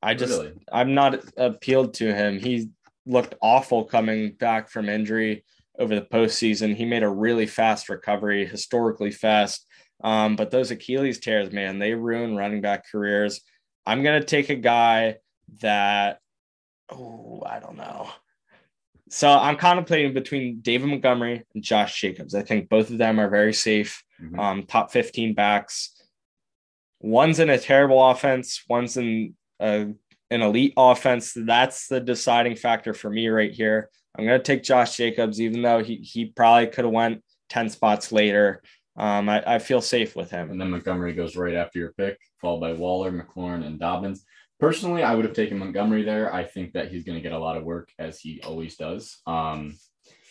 I 0.00 0.14
just 0.14 0.32
really? 0.32 0.52
I'm 0.72 0.94
not 0.94 1.18
appealed 1.36 1.94
to 1.94 2.14
him. 2.14 2.38
He 2.38 2.70
looked 3.06 3.34
awful 3.42 3.84
coming 3.84 4.34
back 4.34 4.70
from 4.70 4.88
injury 4.88 5.44
over 5.80 5.96
the 5.96 6.02
postseason. 6.02 6.76
He 6.76 6.84
made 6.84 7.02
a 7.02 7.08
really 7.08 7.46
fast 7.46 7.88
recovery, 7.88 8.46
historically 8.46 9.10
fast. 9.10 9.66
Um, 10.04 10.36
but 10.36 10.52
those 10.52 10.70
Achilles 10.70 11.18
tears, 11.18 11.50
man, 11.50 11.80
they 11.80 11.94
ruin 11.94 12.36
running 12.36 12.60
back 12.60 12.84
careers. 12.88 13.40
I'm 13.84 14.04
gonna 14.04 14.22
take 14.22 14.48
a 14.48 14.54
guy 14.54 15.16
that, 15.60 16.20
oh, 16.88 17.42
I 17.44 17.58
don't 17.58 17.76
know. 17.76 18.10
So 19.10 19.28
I'm 19.28 19.56
contemplating 19.56 20.14
between 20.14 20.60
David 20.60 20.88
Montgomery 20.88 21.44
and 21.54 21.62
Josh 21.62 22.00
Jacobs. 22.00 22.34
I 22.34 22.42
think 22.42 22.68
both 22.68 22.90
of 22.90 22.98
them 22.98 23.20
are 23.20 23.28
very 23.28 23.52
safe, 23.52 24.02
mm-hmm. 24.20 24.38
um, 24.38 24.62
top 24.64 24.90
15 24.90 25.34
backs. 25.34 25.90
One's 27.00 27.38
in 27.38 27.50
a 27.50 27.58
terrible 27.58 28.02
offense, 28.10 28.64
one's 28.68 28.96
in 28.96 29.34
a, 29.60 29.92
an 30.30 30.42
elite 30.42 30.72
offense. 30.76 31.34
That's 31.36 31.86
the 31.86 32.00
deciding 32.00 32.56
factor 32.56 32.94
for 32.94 33.10
me 33.10 33.28
right 33.28 33.52
here. 33.52 33.90
I'm 34.16 34.24
going 34.24 34.38
to 34.38 34.42
take 34.42 34.62
Josh 34.62 34.96
Jacobs, 34.96 35.40
even 35.40 35.60
though 35.60 35.82
he, 35.82 35.96
he 35.96 36.26
probably 36.26 36.68
could 36.68 36.84
have 36.84 36.94
went 36.94 37.22
10 37.50 37.68
spots 37.68 38.10
later. 38.10 38.62
Um, 38.96 39.28
I, 39.28 39.54
I 39.54 39.58
feel 39.58 39.80
safe 39.80 40.14
with 40.14 40.30
him. 40.30 40.50
And 40.50 40.60
then 40.60 40.70
Montgomery 40.70 41.12
goes 41.12 41.36
right 41.36 41.54
after 41.54 41.78
your 41.78 41.92
pick, 41.92 42.18
followed 42.40 42.60
by 42.60 42.72
Waller, 42.72 43.10
McLaurin, 43.10 43.66
and 43.66 43.78
Dobbins. 43.78 44.24
Personally, 44.64 45.02
I 45.02 45.14
would 45.14 45.24
have 45.24 45.34
taken 45.34 45.58
Montgomery 45.58 46.02
there. 46.04 46.32
I 46.32 46.44
think 46.44 46.72
that 46.72 46.90
he's 46.90 47.04
going 47.04 47.18
to 47.18 47.22
get 47.22 47.32
a 47.32 47.38
lot 47.38 47.56
of 47.56 47.64
work 47.64 47.90
as 47.98 48.18
he 48.18 48.40
always 48.42 48.76
does. 48.76 49.20
Um, 49.26 49.76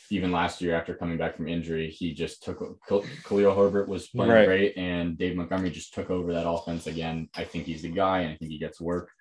even 0.10 0.32
last 0.32 0.62
year 0.62 0.76
after 0.76 0.96
coming 0.96 1.18
back 1.18 1.36
from 1.36 1.48
injury, 1.48 1.90
he 1.90 2.14
just 2.14 2.44
took 2.44 2.60
Khalil 2.88 3.56
Herbert 3.56 3.88
was 3.88 4.08
playing 4.08 4.32
right. 4.32 4.46
great, 4.46 4.78
and 4.78 5.18
Dave 5.18 5.36
Montgomery 5.36 5.70
just 5.70 5.94
took 5.94 6.10
over 6.10 6.34
that 6.34 6.50
offense 6.50 6.88
again. 6.88 7.30
I 7.36 7.44
think 7.44 7.66
he's 7.66 7.84
the 7.84 7.90
guy, 7.90 8.22
and 8.22 8.34
I 8.34 8.36
think 8.38 8.52
he 8.52 8.58
gets 8.58 8.82
work. 8.82 9.12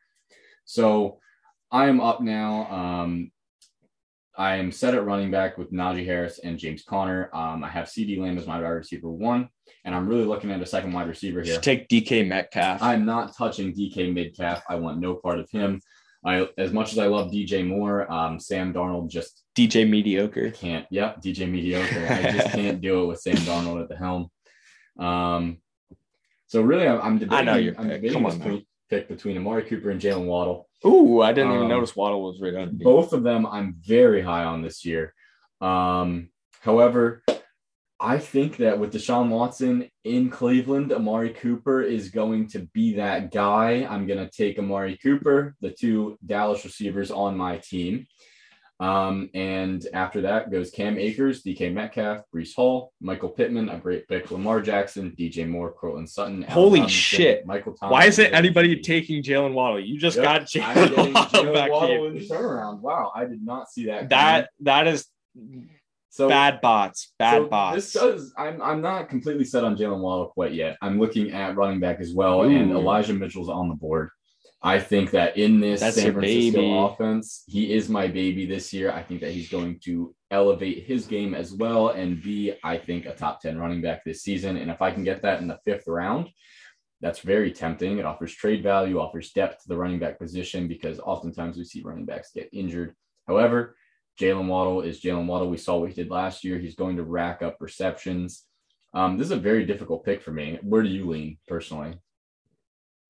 So 0.65 1.19
I 1.71 1.89
am 1.89 2.01
up 2.01 2.21
now. 2.21 2.71
Um, 2.71 3.33
I 4.37 4.57
am 4.57 4.73
set 4.73 4.95
at 4.95 5.05
running 5.05 5.31
back 5.31 5.59
with 5.59 5.73
Najee 5.73 6.07
Harris 6.07 6.39
and 6.39 6.59
James 6.59 6.83
Conner. 6.83 7.29
Um, 7.35 7.63
I 7.63 7.69
have 7.69 7.87
CeeDee 7.87 8.19
Lamb 8.19 8.39
as 8.39 8.47
my 8.47 8.61
wide 8.61 8.69
receiver 8.69 9.11
one, 9.11 9.49
and 9.85 9.95
I'm 9.95 10.09
really 10.09 10.25
looking 10.25 10.51
at 10.51 10.61
a 10.61 10.67
second 10.67 10.93
wide 10.93 11.09
receiver 11.09 11.43
here. 11.43 11.61
take 11.61 11.89
DK 11.89 12.27
Metcalf. 12.27 12.83
I'm 12.83 13.05
not 13.05 13.37
touching 13.37 13.75
DK 13.75 14.15
Metcalf. 14.15 14.63
I 14.69 14.77
want 14.77 15.01
no 15.01 15.15
part 15.15 15.39
of 15.39 15.51
him. 15.51 15.81
I, 16.25 16.49
as 16.57 16.73
much 16.73 16.93
as 16.93 16.99
I 16.99 17.09
love 17.09 17.31
DJ 17.31 17.67
Moore, 17.67 18.11
um, 18.11 18.39
Sam 18.39 18.73
Darnold 18.73 19.11
just 19.11 19.43
DJ 19.57 19.89
mediocre. 19.89 20.51
Can't. 20.53 20.87
Yep, 20.91 21.21
DJ 21.21 21.51
mediocre. 21.51 22.07
I 22.09 22.33
just 22.33 22.51
can't 22.55 22.81
do 22.81 23.03
it 23.03 23.07
with 23.07 23.21
Sam 23.21 23.37
Darnold 23.37 23.83
at 23.83 23.89
the 23.89 23.97
helm. 23.97 24.31
Um, 24.99 25.59
so 26.47 26.63
really, 26.63 26.87
I'm, 26.87 27.01
I'm 27.01 27.19
debating. 27.19 27.49
I 27.49 27.53
know 27.53 27.59
you're. 27.59 27.75
I'm 27.79 27.89
debating 27.89 28.13
Come 28.13 28.27
on, 28.27 28.65
pick 28.89 29.09
between 29.09 29.37
Amari 29.37 29.65
Cooper 29.65 29.91
and 29.91 30.01
Jalen 30.01 30.27
Waddle. 30.27 30.69
Ooh, 30.85 31.21
I 31.23 31.33
didn't 31.33 31.53
even 31.53 31.65
um, 31.65 31.69
notice 31.69 31.95
Waddle 31.95 32.23
was 32.23 32.41
right 32.41 32.55
on. 32.55 32.77
Both 32.77 33.13
of 33.13 33.23
them 33.23 33.47
I'm 33.47 33.77
very 33.81 34.23
high 34.23 34.45
on 34.45 34.63
this 34.63 34.85
year. 34.85 35.15
Um, 35.61 36.31
however, 36.61 37.23
I 38.01 38.19
think 38.19 38.57
that 38.57 38.81
with 38.81 38.93
Deshaun 38.93 39.29
Watson 39.29 39.89
in 40.03 40.29
Cleveland, 40.29 40.93
Amari 40.93 41.31
Cooper 41.31 41.83
is 41.83 42.11
going 42.11 42.49
to 42.49 42.69
be 42.75 42.95
that 42.95 43.31
guy. 43.31 43.87
I'm 43.89 44.09
going 44.09 44.19
to 44.19 44.29
take 44.29 44.59
Amari 44.59 44.97
Cooper, 44.97 45.55
the 45.61 45.71
two 45.71 46.19
Dallas 46.27 46.65
receivers 46.65 47.13
on 47.13 47.37
my 47.37 47.59
team. 47.59 48.09
Um, 48.83 49.31
and 49.33 49.87
after 49.95 50.21
that 50.23 50.51
goes 50.51 50.73
Cam 50.73 50.99
Akers, 50.99 51.45
DK 51.45 51.73
Metcalf, 51.73 52.23
Breece 52.35 52.53
Hall, 52.53 52.93
Michael 53.01 53.29
Pittman, 53.29 53.69
a 53.69 53.79
great 53.79 54.09
pick, 54.09 54.29
Lamar 54.33 54.61
Jackson, 54.61 55.15
DJ 55.17 55.49
Moore, 55.49 55.73
Courtland 55.73 56.11
Sutton. 56.11 56.43
Holy 56.43 56.81
Robinson, 56.81 56.89
shit. 56.89 57.47
Michael 57.47 57.75
Thomas. 57.75 57.93
Why 57.93 58.07
isn't 58.07 58.35
anybody 58.35 58.81
taking 58.81 59.23
Jalen 59.23 59.53
Waddle? 59.53 59.79
You 59.79 60.01
just 60.01 60.17
yep, 60.17 60.25
got 60.25 60.43
Jalen 60.43 61.15
Waddle 61.15 61.53
back 61.53 61.71
Waddle 61.71 62.07
in 62.07 62.15
the 62.15 62.29
turnaround. 62.29 62.81
Wow, 62.81 63.13
I 63.15 63.25
did 63.25 63.41
not 63.41 63.71
see 63.71 63.87
that. 63.87 64.09
That 64.09 64.51
that 64.61 64.89
is 64.89 65.07
so 66.09 66.29
bad 66.29 66.61
bots, 66.61 67.13
bad 67.21 67.43
so 67.43 67.47
bots. 67.47 67.77
This 67.77 67.93
does. 67.93 68.35
I'm 68.37 68.61
I'm 68.61 68.81
not 68.81 69.09
completely 69.09 69.45
set 69.45 69.63
on 69.63 69.77
Jalen 69.77 70.01
Waddle 70.01 70.27
quite 70.27 70.55
yet. 70.55 70.77
I'm 70.83 70.99
looking 70.99 71.31
at 71.31 71.55
running 71.55 71.79
back 71.79 72.01
as 72.01 72.13
well, 72.13 72.43
Ooh. 72.43 72.51
and 72.51 72.73
Elijah 72.73 73.15
Mitchell's 73.15 73.49
on 73.49 73.69
the 73.69 73.77
board. 73.77 74.11
I 74.65 74.79
think 74.79 75.11
that 75.11 75.37
in 75.37 75.59
this 75.59 75.81
That's 75.81 75.97
San 75.97 76.13
Francisco 76.13 76.61
baby. 76.61 76.77
offense, 76.79 77.43
he 77.49 77.73
is 77.73 77.89
my 77.89 78.07
baby 78.07 78.47
this 78.47 78.73
year. 78.73 78.93
I 78.93 79.03
think 79.03 79.21
that 79.21 79.33
he's 79.33 79.49
going 79.49 79.81
to 79.85 80.15
elevate 80.31 80.87
his 80.87 81.07
game 81.07 81.35
as 81.35 81.53
well 81.53 81.89
and 81.89 82.23
be, 82.23 82.55
I 82.63 82.79
think, 82.79 83.07
a 83.07 83.15
top 83.15 83.41
10 83.41 83.59
running 83.59 83.83
back 83.83 84.05
this 84.05 84.23
season. 84.23 84.57
And 84.57 84.71
if 84.71 84.81
I 84.81 84.93
can 84.93 85.03
get 85.03 85.23
that 85.23 85.41
in 85.41 85.49
the 85.49 85.59
fifth 85.65 85.89
round, 85.89 86.31
that's 87.01 87.19
very 87.19 87.51
tempting. 87.51 87.99
It 87.99 88.07
offers 88.07 88.33
trade 88.33 88.63
value, 88.63 89.01
offers 89.01 89.33
depth 89.33 89.63
to 89.63 89.69
the 89.69 89.77
running 89.77 89.99
back 89.99 90.21
position 90.21 90.69
because 90.69 91.01
oftentimes 91.01 91.57
we 91.57 91.65
see 91.65 91.83
running 91.83 92.05
backs 92.05 92.31
get 92.33 92.49
injured. 92.53 92.95
However, 93.27 93.77
Jalen 94.21 94.47
Waddle 94.47 94.83
is 94.83 95.01
Jalen 95.01 95.27
Waddle. 95.27 95.51
We 95.51 95.57
saw 95.57 95.79
what 95.79 95.89
he 95.89 95.95
did 95.95 96.11
last 96.11 96.45
year. 96.45 96.59
He's 96.59 96.77
going 96.77 96.97
to 96.97 97.03
rack 97.03 97.43
up 97.43 97.57
receptions. 97.59 98.45
Um, 98.95 99.19
this 99.19 99.27
is 99.27 99.33
a 99.33 99.37
very 99.37 99.67
difficult 99.67 100.05
pick 100.05 100.23
for 100.23 100.31
me. 100.31 100.61
Where 100.63 100.83
do 100.83 100.89
you 100.89 101.09
lean 101.09 101.39
personally? 101.49 101.95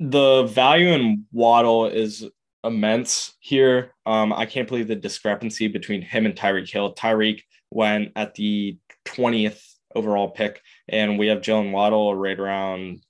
The 0.03 0.45
value 0.45 0.89
in 0.89 1.25
Waddle 1.33 1.87
is 1.87 2.29
immense 2.65 3.35
here. 3.39 3.95
Um, 4.05 4.33
I 4.33 4.47
can't 4.47 4.69
believe 4.69 4.89
the 4.89 4.97
discrepancy 4.97 5.69
between 5.69 6.03
him 6.03 6.27
and 6.27 6.35
Tyreek 6.35 6.71
Hill. 6.71 6.95
Tyreek 6.95 7.43
went 7.71 8.11
at 8.17 8.35
the 8.35 8.79
20th 9.07 9.63
overall 9.95 10.31
pick, 10.31 10.61
and 10.89 11.19
we 11.19 11.29
have 11.29 11.41
Jalen 11.41 11.71
Waddle 11.71 12.15
right 12.17 12.39
around 12.39 13.05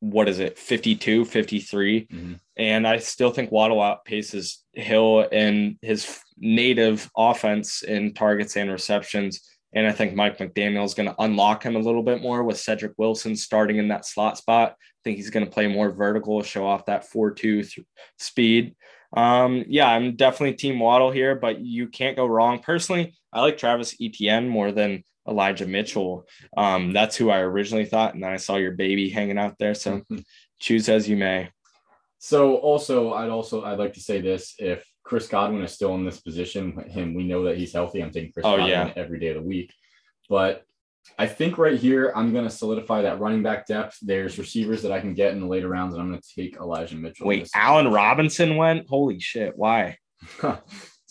what 0.00 0.28
is 0.28 0.38
it, 0.38 0.58
52, 0.58 1.24
53. 1.24 2.06
Mm-hmm. 2.06 2.34
And 2.56 2.86
I 2.86 2.98
still 2.98 3.30
think 3.30 3.50
Waddle 3.50 3.78
outpaces 3.78 4.58
Hill 4.74 5.26
in 5.32 5.78
his 5.80 6.20
native 6.36 7.10
offense 7.16 7.82
in 7.82 8.12
targets 8.12 8.56
and 8.56 8.70
receptions. 8.70 9.40
And 9.74 9.86
I 9.86 9.92
think 9.92 10.14
Mike 10.14 10.38
McDaniel 10.38 10.84
is 10.84 10.94
going 10.94 11.08
to 11.08 11.20
unlock 11.20 11.64
him 11.64 11.76
a 11.76 11.80
little 11.80 12.02
bit 12.02 12.22
more 12.22 12.44
with 12.44 12.60
Cedric 12.60 12.92
Wilson 12.96 13.34
starting 13.36 13.78
in 13.78 13.88
that 13.88 14.06
slot 14.06 14.38
spot. 14.38 14.72
I 14.78 15.00
think 15.02 15.16
he's 15.16 15.30
going 15.30 15.44
to 15.44 15.50
play 15.50 15.66
more 15.66 15.90
vertical, 15.90 16.42
show 16.42 16.66
off 16.66 16.86
that 16.86 17.08
4 17.08 17.32
2 17.32 17.62
th- 17.62 17.86
speed. 18.18 18.76
Um, 19.16 19.64
yeah, 19.68 19.88
I'm 19.88 20.16
definitely 20.16 20.54
Team 20.54 20.78
Waddle 20.78 21.10
here, 21.10 21.34
but 21.34 21.60
you 21.60 21.88
can't 21.88 22.16
go 22.16 22.26
wrong. 22.26 22.60
Personally, 22.60 23.14
I 23.32 23.40
like 23.40 23.58
Travis 23.58 23.94
Etienne 24.00 24.48
more 24.48 24.72
than 24.72 25.04
Elijah 25.28 25.66
Mitchell. 25.66 26.26
Um, 26.56 26.92
that's 26.92 27.16
who 27.16 27.30
I 27.30 27.38
originally 27.38 27.84
thought. 27.84 28.14
And 28.14 28.22
then 28.22 28.30
I 28.30 28.36
saw 28.36 28.56
your 28.56 28.72
baby 28.72 29.08
hanging 29.08 29.38
out 29.38 29.56
there. 29.58 29.74
So 29.74 30.02
choose 30.60 30.88
as 30.88 31.08
you 31.08 31.16
may. 31.16 31.50
So 32.18 32.56
also, 32.56 33.12
I'd 33.12 33.28
also 33.28 33.64
I'd 33.64 33.78
like 33.78 33.94
to 33.94 34.00
say 34.00 34.20
this: 34.20 34.54
if 34.58 34.84
Chris 35.04 35.28
Godwin 35.28 35.62
is 35.62 35.72
still 35.72 35.94
in 35.94 36.04
this 36.04 36.20
position. 36.20 36.72
Him, 36.88 37.14
we 37.14 37.24
know 37.24 37.44
that 37.44 37.58
he's 37.58 37.72
healthy. 37.72 38.02
I'm 38.02 38.10
taking 38.10 38.32
Chris 38.32 38.46
oh, 38.46 38.56
Godwin 38.56 38.68
yeah. 38.68 38.92
every 38.96 39.20
day 39.20 39.28
of 39.28 39.36
the 39.36 39.42
week. 39.42 39.72
But 40.28 40.64
I 41.18 41.26
think 41.26 41.58
right 41.58 41.78
here, 41.78 42.12
I'm 42.16 42.32
going 42.32 42.44
to 42.44 42.50
solidify 42.50 43.02
that 43.02 43.20
running 43.20 43.42
back 43.42 43.66
depth. 43.66 43.98
There's 44.00 44.38
receivers 44.38 44.82
that 44.82 44.92
I 44.92 45.00
can 45.00 45.12
get 45.14 45.32
in 45.32 45.40
the 45.40 45.46
later 45.46 45.68
rounds, 45.68 45.94
and 45.94 46.02
I'm 46.02 46.08
going 46.08 46.20
to 46.20 46.34
take 46.34 46.56
Elijah 46.56 46.96
Mitchell. 46.96 47.26
Wait, 47.26 47.48
Allen 47.54 47.88
Robinson 47.88 48.56
went? 48.56 48.88
Holy 48.88 49.20
shit. 49.20 49.52
Why? 49.56 49.98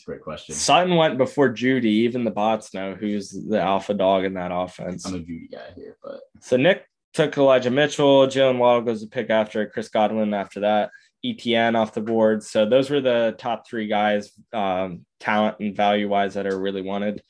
It's 0.03 0.09
a 0.09 0.11
great 0.11 0.21
question. 0.21 0.53
Sutton 0.53 0.97
went 0.97 1.17
before 1.17 1.47
Jeudy. 1.47 1.85
Even 1.85 2.25
the 2.25 2.31
bots 2.31 2.73
know 2.73 2.93
who's 2.93 3.29
the 3.29 3.61
alpha 3.61 3.93
dog 3.93 4.25
in 4.25 4.33
that 4.33 4.51
offense. 4.53 5.05
I'm 5.05 5.15
a 5.15 5.19
Jeudy 5.19 5.49
guy 5.49 5.71
here, 5.77 5.95
but 6.03 6.19
so 6.41 6.57
Nick 6.57 6.85
took 7.13 7.37
Elijah 7.37 7.69
Mitchell. 7.69 8.27
Jalen 8.27 8.57
Waddle 8.57 8.81
goes 8.81 9.01
to 9.01 9.07
pick 9.07 9.29
after 9.29 9.65
Chris 9.65 9.87
Godwin 9.87 10.33
after 10.33 10.59
that. 10.59 10.89
Etienne 11.23 11.75
off 11.75 11.93
the 11.93 12.01
board. 12.01 12.43
So 12.43 12.65
those 12.65 12.89
were 12.89 13.01
the 13.01 13.35
top 13.37 13.67
three 13.67 13.87
guys, 13.87 14.31
um, 14.51 15.05
talent 15.19 15.57
and 15.59 15.75
value 15.75 16.09
wise, 16.09 16.33
that 16.33 16.47
are 16.47 16.59
really 16.59 16.81
wanted. 16.81 17.21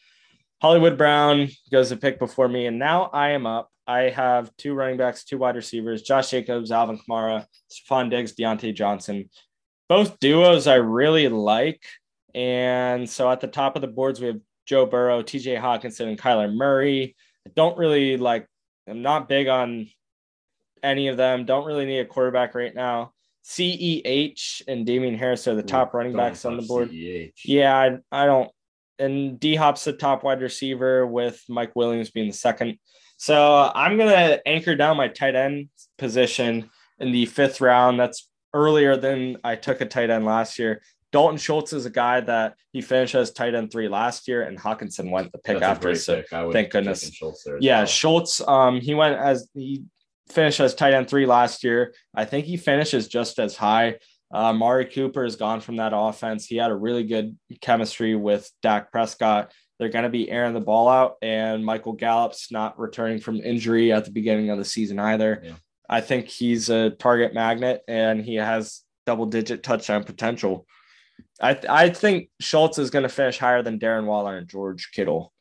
Hollywood 0.61 0.97
Brown 0.97 1.49
goes 1.71 1.91
a 1.91 1.97
pick 1.97 2.19
before 2.19 2.47
me, 2.47 2.65
and 2.65 2.79
now 2.79 3.09
I 3.13 3.31
am 3.31 3.45
up. 3.45 3.69
I 3.85 4.03
have 4.03 4.49
two 4.57 4.73
running 4.73 4.97
backs, 4.97 5.25
two 5.25 5.37
wide 5.37 5.55
receivers: 5.55 6.01
Josh 6.01 6.31
Jacobs, 6.31 6.71
Alvin 6.71 6.97
Kamara, 6.97 7.45
Stefon 7.69 8.09
Diggs, 8.09 8.33
Diontae 8.33 8.73
Johnson. 8.73 9.29
Both 9.89 10.19
duos 10.19 10.67
I 10.67 10.75
really 10.75 11.27
like, 11.27 11.83
and 12.33 13.09
so 13.09 13.29
at 13.29 13.41
the 13.41 13.47
top 13.47 13.75
of 13.75 13.81
the 13.81 13.87
boards 13.87 14.21
we 14.21 14.27
have 14.27 14.39
Joe 14.65 14.85
Burrow, 14.85 15.21
T.J. 15.21 15.55
Hockenson, 15.55 16.07
and 16.07 16.17
Kyler 16.17 16.53
Murray. 16.53 17.15
I 17.45 17.51
don't 17.55 17.77
really 17.77 18.17
like. 18.17 18.47
I'm 18.87 19.01
not 19.01 19.27
big 19.27 19.47
on 19.47 19.89
any 20.81 21.09
of 21.09 21.17
them. 21.17 21.45
Don't 21.45 21.65
really 21.65 21.85
need 21.85 21.99
a 21.99 22.05
quarterback 22.05 22.55
right 22.55 22.73
now. 22.73 23.13
CEH 23.43 24.61
and 24.67 24.85
Damien 24.85 25.17
Harris 25.17 25.47
are 25.47 25.55
the 25.55 25.63
top 25.63 25.93
running 25.93 26.15
backs 26.15 26.45
on 26.45 26.55
the 26.57 26.63
board. 26.63 26.89
CEH. 26.89 27.33
Yeah, 27.45 27.75
I, 27.75 28.23
I 28.23 28.25
don't 28.25 28.49
and 28.99 29.39
D 29.39 29.55
Hop's 29.55 29.83
the 29.83 29.93
top 29.93 30.23
wide 30.23 30.41
receiver 30.41 31.05
with 31.05 31.41
Mike 31.49 31.75
Williams 31.75 32.11
being 32.11 32.27
the 32.27 32.33
second. 32.33 32.77
So 33.17 33.71
I'm 33.73 33.97
gonna 33.97 34.39
anchor 34.45 34.75
down 34.75 34.97
my 34.97 35.07
tight 35.07 35.35
end 35.35 35.69
position 35.97 36.69
in 36.99 37.11
the 37.11 37.25
fifth 37.25 37.61
round. 37.61 37.99
That's 37.99 38.29
earlier 38.53 38.95
than 38.95 39.37
I 39.43 39.55
took 39.55 39.81
a 39.81 39.85
tight 39.85 40.09
end 40.09 40.25
last 40.25 40.59
year. 40.59 40.81
Dalton 41.11 41.37
Schultz 41.37 41.73
is 41.73 41.85
a 41.85 41.91
guy 41.91 42.21
that 42.21 42.55
he 42.71 42.81
finished 42.81 43.13
as 43.13 43.31
tight 43.31 43.53
end 43.53 43.71
three 43.71 43.87
last 43.87 44.27
year, 44.27 44.43
and 44.43 44.57
Hockenson 44.57 45.11
went 45.11 45.31
the 45.31 45.37
pick 45.37 45.59
That's 45.59 45.77
after. 45.77 45.93
So 45.95 46.21
pick. 46.21 46.51
thank 46.51 46.71
goodness. 46.71 47.07
Schultz 47.13 47.45
yeah, 47.59 47.79
well. 47.79 47.85
Schultz. 47.85 48.41
Um, 48.47 48.81
he 48.81 48.95
went 48.95 49.19
as 49.19 49.47
he 49.53 49.83
finished 50.33 50.59
as 50.59 50.75
tight 50.75 50.93
end 50.93 51.09
three 51.09 51.25
last 51.25 51.63
year. 51.63 51.93
I 52.13 52.25
think 52.25 52.45
he 52.45 52.57
finishes 52.57 53.07
just 53.07 53.39
as 53.39 53.55
high. 53.55 53.97
Uh, 54.33 54.51
Mari 54.51 54.85
Cooper 54.85 55.23
is 55.23 55.35
gone 55.35 55.61
from 55.61 55.77
that 55.77 55.93
offense. 55.95 56.45
He 56.45 56.57
had 56.57 56.71
a 56.71 56.75
really 56.75 57.03
good 57.03 57.37
chemistry 57.61 58.15
with 58.15 58.49
Dak 58.61 58.91
Prescott. 58.91 59.51
They're 59.77 59.89
going 59.89 60.03
to 60.03 60.09
be 60.09 60.29
airing 60.29 60.53
the 60.53 60.59
ball 60.59 60.87
out, 60.87 61.15
and 61.21 61.65
Michael 61.65 61.93
Gallup's 61.93 62.51
not 62.51 62.79
returning 62.79 63.19
from 63.19 63.41
injury 63.41 63.91
at 63.91 64.05
the 64.05 64.11
beginning 64.11 64.49
of 64.49 64.57
the 64.57 64.65
season 64.65 64.99
either. 64.99 65.41
Yeah. 65.43 65.53
I 65.89 66.01
think 66.01 66.27
he's 66.27 66.69
a 66.69 66.91
target 66.91 67.33
magnet, 67.33 67.81
and 67.87 68.23
he 68.23 68.35
has 68.35 68.81
double 69.05 69.25
digit 69.25 69.63
touchdown 69.63 70.03
potential. 70.03 70.65
I 71.41 71.53
th- 71.53 71.65
I 71.69 71.89
think 71.89 72.29
Schultz 72.39 72.77
is 72.77 72.89
going 72.89 73.03
to 73.03 73.09
finish 73.09 73.37
higher 73.37 73.61
than 73.61 73.79
Darren 73.79 74.05
Waller 74.05 74.37
and 74.37 74.47
George 74.47 74.91
Kittle. 74.93 75.32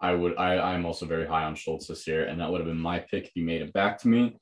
I 0.00 0.14
would. 0.14 0.36
I 0.36 0.58
I'm 0.58 0.84
also 0.84 1.06
very 1.06 1.26
high 1.26 1.44
on 1.44 1.54
Schultz 1.54 1.86
this 1.86 2.06
year, 2.06 2.24
and 2.24 2.40
that 2.40 2.50
would 2.50 2.60
have 2.60 2.68
been 2.68 2.78
my 2.78 2.98
pick 2.98 3.24
if 3.24 3.30
he 3.34 3.42
made 3.42 3.62
it 3.62 3.72
back 3.72 3.98
to 4.00 4.08
me. 4.08 4.36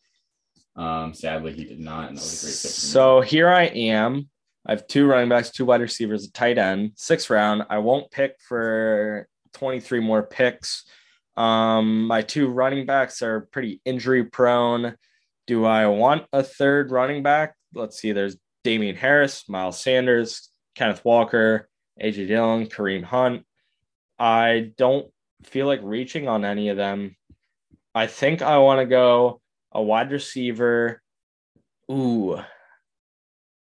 Um, 0.77 1.15
sadly, 1.15 1.53
he 1.53 1.65
did 1.65 1.81
not, 1.81 2.09
and 2.09 2.17
that 2.17 2.23
was 2.23 2.43
a 2.43 2.47
great 2.47 2.53
pick. 2.53 2.71
So 2.71 3.21
here 3.21 3.49
I 3.49 3.65
am. 3.65 4.29
I 4.67 4.73
have 4.73 4.87
two 4.87 5.07
running 5.07 5.29
backs, 5.29 5.51
two 5.51 5.67
wide 5.67 5.81
receivers, 5.81 6.25
a 6.25 6.33
tight 6.33 6.59
end, 6.59 6.93
sixth 6.97 7.31
round. 7.31 7.65
I 7.69 7.79
won't 7.79 8.11
pick 8.11 8.37
for 8.41 9.29
23 9.53 10.01
more 10.01 10.23
picks. 10.23 10.85
Um, 11.37 12.07
my 12.07 12.23
two 12.23 12.49
running 12.49 12.87
backs 12.87 13.23
are 13.23 13.43
pretty 13.53 13.81
injury 13.85 14.25
prone. 14.25 14.97
Do 15.47 15.65
I 15.65 15.87
want 15.87 16.25
a 16.33 16.43
third 16.43 16.91
running 16.91 17.23
back? 17.23 17.55
Let's 17.75 17.99
see. 17.99 18.13
There's 18.13 18.37
Damien 18.63 18.97
Harris, 18.97 19.49
Miles 19.49 19.81
Sanders, 19.81 20.49
Kenneth 20.75 21.05
Walker, 21.05 21.69
AJ 22.03 22.29
Dillon, 22.29 22.67
Kareem 22.67 23.05
Hunt. 23.05 23.45
I 24.19 24.73
don't 24.79 25.09
feel 25.45 25.67
like 25.67 25.81
reaching 25.83 26.29
on 26.29 26.45
any 26.45 26.69
of 26.69 26.77
them. 26.77 27.17
I 27.95 28.07
think 28.07 28.43
I 28.43 28.59
want 28.59 28.81
to 28.81 28.87
go 28.87 29.41
a 29.73 29.83
wide 29.83 30.11
receiver. 30.11 31.01
Ooh. 31.91 32.39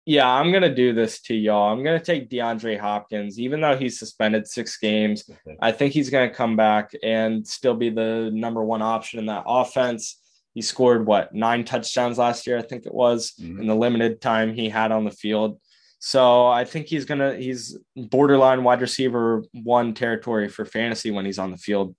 Yeah, 0.06 0.30
I'm 0.30 0.52
going 0.52 0.64
to 0.64 0.74
do 0.74 0.94
this 0.94 1.22
to 1.24 1.34
y'all. 1.36 1.72
I'm 1.72 1.84
going 1.84 1.98
to 1.98 2.06
take 2.06 2.30
DeAndre 2.30 2.78
Hopkins, 2.78 3.40
even 3.40 3.62
though 3.62 3.78
he's 3.78 3.98
suspended 3.98 4.48
six 4.48 4.78
games. 4.78 5.30
I 5.62 5.72
think 5.72 5.94
he's 5.94 6.10
going 6.10 6.28
to 6.30 6.36
come 6.36 6.58
back 6.58 6.92
and 7.04 7.48
still 7.48 7.74
be 7.76 7.90
the 7.90 8.30
number 8.34 8.64
one 8.64 8.82
option 8.82 9.20
in 9.20 9.28
that 9.28 9.46
offense. 9.48 10.20
He 10.54 10.62
scored 10.62 11.06
what 11.08 11.34
nine 11.34 11.64
touchdowns 11.64 12.18
last 12.18 12.46
year, 12.46 12.58
I 12.58 12.64
think 12.64 12.86
it 12.86 12.94
was, 12.94 13.32
Mhm. 13.40 13.62
in 13.62 13.68
the 13.68 13.76
limited 13.76 14.20
time 14.20 14.54
he 14.54 14.68
had 14.70 14.92
on 14.92 15.06
the 15.06 15.12
field. 15.12 15.60
So 16.06 16.48
I 16.48 16.66
think 16.66 16.88
he's 16.88 17.06
gonna 17.06 17.34
he's 17.38 17.78
borderline 17.96 18.66
wide 18.66 18.82
receiver 18.82 19.42
one 19.54 19.94
territory 19.94 20.50
for 20.50 20.66
fantasy 20.66 21.12
when 21.12 21.24
he's 21.26 21.40
on 21.40 21.50
the 21.50 21.58
field. 21.58 21.96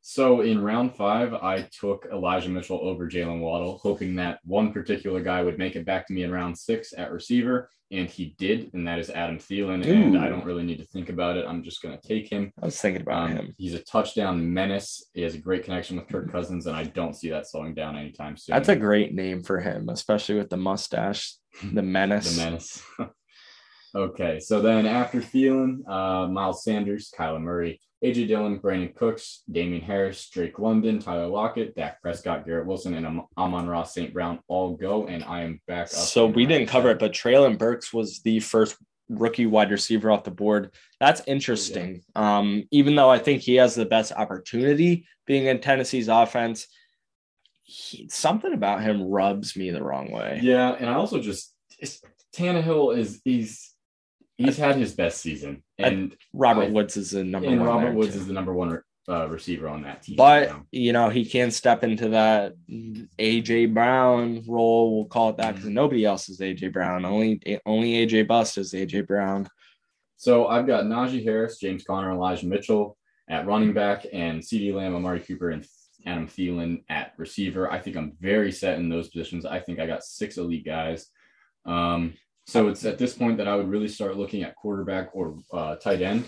So 0.00 0.40
in 0.40 0.60
round 0.60 0.96
five, 0.96 1.32
I 1.32 1.62
took 1.80 2.08
Elijah 2.12 2.48
Mitchell 2.48 2.80
over 2.82 3.08
Jalen 3.08 3.38
Waddle, 3.38 3.78
hoping 3.78 4.16
that 4.16 4.40
one 4.42 4.72
particular 4.72 5.20
guy 5.22 5.42
would 5.44 5.58
make 5.58 5.76
it 5.76 5.86
back 5.86 6.08
to 6.08 6.12
me 6.12 6.24
in 6.24 6.32
round 6.32 6.58
six 6.58 6.92
at 6.98 7.12
receiver, 7.12 7.70
and 7.92 8.08
he 8.08 8.34
did, 8.36 8.70
and 8.74 8.84
that 8.88 8.98
is 8.98 9.10
Adam 9.10 9.38
Thielen. 9.38 9.86
And 9.86 10.18
I 10.18 10.28
don't 10.28 10.44
really 10.44 10.64
need 10.64 10.78
to 10.78 10.84
think 10.86 11.08
about 11.08 11.36
it. 11.36 11.44
I'm 11.46 11.62
just 11.62 11.82
going 11.82 11.96
to 11.96 12.08
take 12.08 12.28
him. 12.28 12.52
I 12.60 12.66
was 12.66 12.80
thinking 12.80 13.02
about 13.02 13.30
Um, 13.30 13.36
him. 13.36 13.54
he's 13.58 13.74
a 13.74 13.82
touchdown 13.84 14.52
menace. 14.52 15.08
He 15.14 15.22
has 15.22 15.36
a 15.36 15.38
great 15.38 15.62
connection 15.62 15.96
with 15.96 16.08
Kirk 16.08 16.32
Cousins, 16.32 16.66
and 16.66 16.74
I 16.76 16.82
don't 16.82 17.14
see 17.14 17.30
that 17.30 17.46
slowing 17.48 17.74
down 17.74 17.96
anytime 17.96 18.36
soon. 18.36 18.54
That's 18.54 18.68
a 18.68 18.74
great 18.76 19.14
name 19.14 19.44
for 19.44 19.60
him, 19.60 19.88
especially 19.88 20.34
with 20.34 20.50
the 20.50 20.56
mustache, 20.56 21.34
the 21.72 21.82
menace. 21.82 22.36
the 22.36 22.44
menace. 22.44 22.82
okay, 23.96 24.38
so 24.38 24.60
then 24.60 24.86
after 24.86 25.20
Thielen, 25.20 25.88
uh, 25.88 26.28
Miles 26.28 26.62
Sanders, 26.62 27.12
Kyler 27.16 27.40
Murray, 27.40 27.80
AJ 28.04 28.28
Dillon, 28.28 28.60
Brandin 28.60 28.94
Cooks, 28.94 29.42
Damien 29.50 29.80
Harris, 29.80 30.28
Drake 30.28 30.58
London, 30.58 30.98
Tyler 30.98 31.26
Lockett, 31.26 31.74
Dak 31.74 32.02
Prescott, 32.02 32.46
Garrett 32.46 32.66
Wilson, 32.66 32.94
and 32.94 33.06
Am- 33.06 33.26
Amon 33.38 33.66
Ross 33.66 33.94
St. 33.94 34.12
Brown 34.12 34.38
all 34.48 34.76
go, 34.76 35.06
and 35.06 35.24
I 35.24 35.42
am 35.42 35.60
back 35.66 35.86
up. 35.86 35.88
So 35.88 36.26
we 36.26 36.44
didn't 36.46 36.68
cover 36.68 36.90
it, 36.90 36.98
but 36.98 37.12
Treylon 37.12 37.58
Burks 37.58 37.92
was 37.92 38.20
the 38.20 38.40
first 38.40 38.76
rookie 39.08 39.46
wide 39.46 39.70
receiver 39.70 40.10
off 40.10 40.24
the 40.24 40.30
board. 40.30 40.72
That's 41.00 41.22
interesting. 41.26 42.02
Um, 42.14 42.64
even 42.70 42.96
though 42.96 43.08
I 43.08 43.18
think 43.18 43.42
he 43.42 43.54
has 43.56 43.74
the 43.74 43.86
best 43.86 44.12
opportunity 44.12 45.06
being 45.26 45.46
in 45.46 45.60
Tennessee's 45.60 46.08
offense, 46.08 46.66
he, 47.62 48.08
something 48.08 48.52
about 48.52 48.82
him 48.82 49.02
rubs 49.02 49.56
me 49.56 49.70
the 49.70 49.82
wrong 49.82 50.12
way. 50.12 50.40
Yeah, 50.42 50.76
and 50.78 50.88
I 50.90 50.94
also 50.94 51.20
just 51.20 51.54
Tannehill 52.34 52.96
is 52.96 53.20
he's 53.24 53.72
he's 54.36 54.56
had 54.56 54.76
his 54.76 54.94
best 54.94 55.20
season, 55.20 55.62
and 55.78 56.16
Robert 56.32 56.66
I- 56.66 56.70
Woods 56.70 56.96
is 56.96 57.10
the 57.10 57.24
number 57.24 57.48
and 57.48 57.60
one. 57.60 57.68
Robert 57.68 57.94
Woods 57.94 58.14
too. 58.14 58.20
is 58.20 58.26
the 58.26 58.32
number 58.32 58.52
one 58.52 58.80
uh, 59.08 59.28
receiver 59.28 59.68
on 59.68 59.82
that 59.82 60.02
team. 60.02 60.16
But 60.16 60.48
now. 60.48 60.66
you 60.72 60.92
know 60.92 61.08
he 61.08 61.24
can 61.24 61.50
step 61.50 61.84
into 61.84 62.10
that 62.10 62.54
AJ 63.18 63.72
Brown 63.72 64.42
role. 64.46 64.96
We'll 64.96 65.06
call 65.06 65.30
it 65.30 65.36
that 65.38 65.54
because 65.54 65.70
nobody 65.70 66.04
else 66.04 66.28
is 66.28 66.40
AJ 66.40 66.72
Brown. 66.72 67.04
Only 67.04 67.40
only 67.66 68.06
AJ 68.06 68.26
Bust 68.26 68.58
is 68.58 68.72
AJ 68.72 69.06
Brown. 69.06 69.48
So 70.16 70.46
I've 70.46 70.66
got 70.66 70.84
Najee 70.84 71.22
Harris, 71.24 71.58
James 71.58 71.84
Conner, 71.84 72.10
Elijah 72.12 72.46
Mitchell 72.46 72.96
at 73.28 73.46
running 73.46 73.72
back, 73.72 74.06
and 74.12 74.40
CeeDee 74.40 74.74
Lamb, 74.74 74.94
Amari 74.94 75.20
Cooper, 75.20 75.50
and 75.50 75.66
Adam 76.06 76.26
Thielen 76.26 76.84
at 76.88 77.12
receiver. 77.18 77.70
I 77.70 77.80
think 77.80 77.96
I'm 77.96 78.16
very 78.20 78.50
set 78.50 78.78
in 78.78 78.88
those 78.88 79.08
positions. 79.08 79.44
I 79.44 79.60
think 79.60 79.78
I 79.78 79.86
got 79.86 80.04
six 80.04 80.38
elite 80.38 80.64
guys. 80.64 81.08
Um, 81.66 82.14
so 82.46 82.68
it's 82.68 82.84
at 82.84 82.96
this 82.98 83.14
point 83.14 83.36
that 83.38 83.48
I 83.48 83.56
would 83.56 83.68
really 83.68 83.88
start 83.88 84.16
looking 84.16 84.42
at 84.44 84.54
quarterback 84.54 85.10
or 85.14 85.36
uh, 85.52 85.74
tight 85.76 86.00
end. 86.00 86.24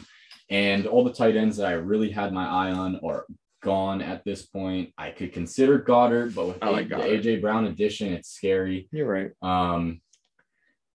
And 0.50 0.86
all 0.86 1.04
the 1.04 1.12
tight 1.12 1.36
ends 1.36 1.58
that 1.58 1.66
I 1.66 1.72
really 1.72 2.10
had 2.10 2.32
my 2.32 2.46
eye 2.46 2.72
on 2.72 2.98
are 3.04 3.26
gone 3.62 4.00
at 4.02 4.24
this 4.24 4.42
point. 4.46 4.92
I 4.98 5.10
could 5.10 5.32
consider 5.32 5.78
Goedert, 5.78 6.34
but 6.34 6.46
with 6.48 6.58
I 6.62 6.70
like 6.70 6.88
the 6.88 6.96
Goedert. 6.96 7.22
AJ 7.22 7.40
Brown 7.40 7.66
addition, 7.66 8.12
it's 8.12 8.30
scary. 8.30 8.88
You're 8.90 9.06
right. 9.06 9.30
Um, 9.42 10.00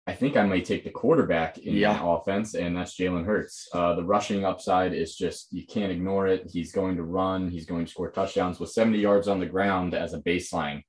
I 0.08 0.14
think 0.14 0.38
I 0.38 0.46
might 0.46 0.66
take 0.66 0.84
the 0.86 0.90
quarterback 0.90 1.58
in 1.58 1.76
Yeah. 1.76 1.94
that 1.94 2.04
offense, 2.06 2.56
and 2.56 2.76
that's 2.76 2.98
Jalen 2.98 3.26
Hurts. 3.26 3.68
Uh, 3.74 3.96
the 3.96 4.04
rushing 4.04 4.46
upside 4.46 4.94
is 4.94 5.16
just 5.16 5.52
you 5.52 5.66
can't 5.68 5.92
ignore 5.92 6.28
it. 6.28 6.50
He's 6.50 6.72
going 6.72 6.96
to 6.96 7.04
run. 7.04 7.50
He's 7.50 7.66
going 7.66 7.86
to 7.86 7.92
score 7.92 8.10
touchdowns 8.10 8.60
with 8.60 8.70
70 8.72 8.98
yards 9.00 9.28
on 9.28 9.40
the 9.40 9.46
ground 9.46 9.94
as 9.94 10.14
a 10.14 10.20
baseline. 10.22 10.84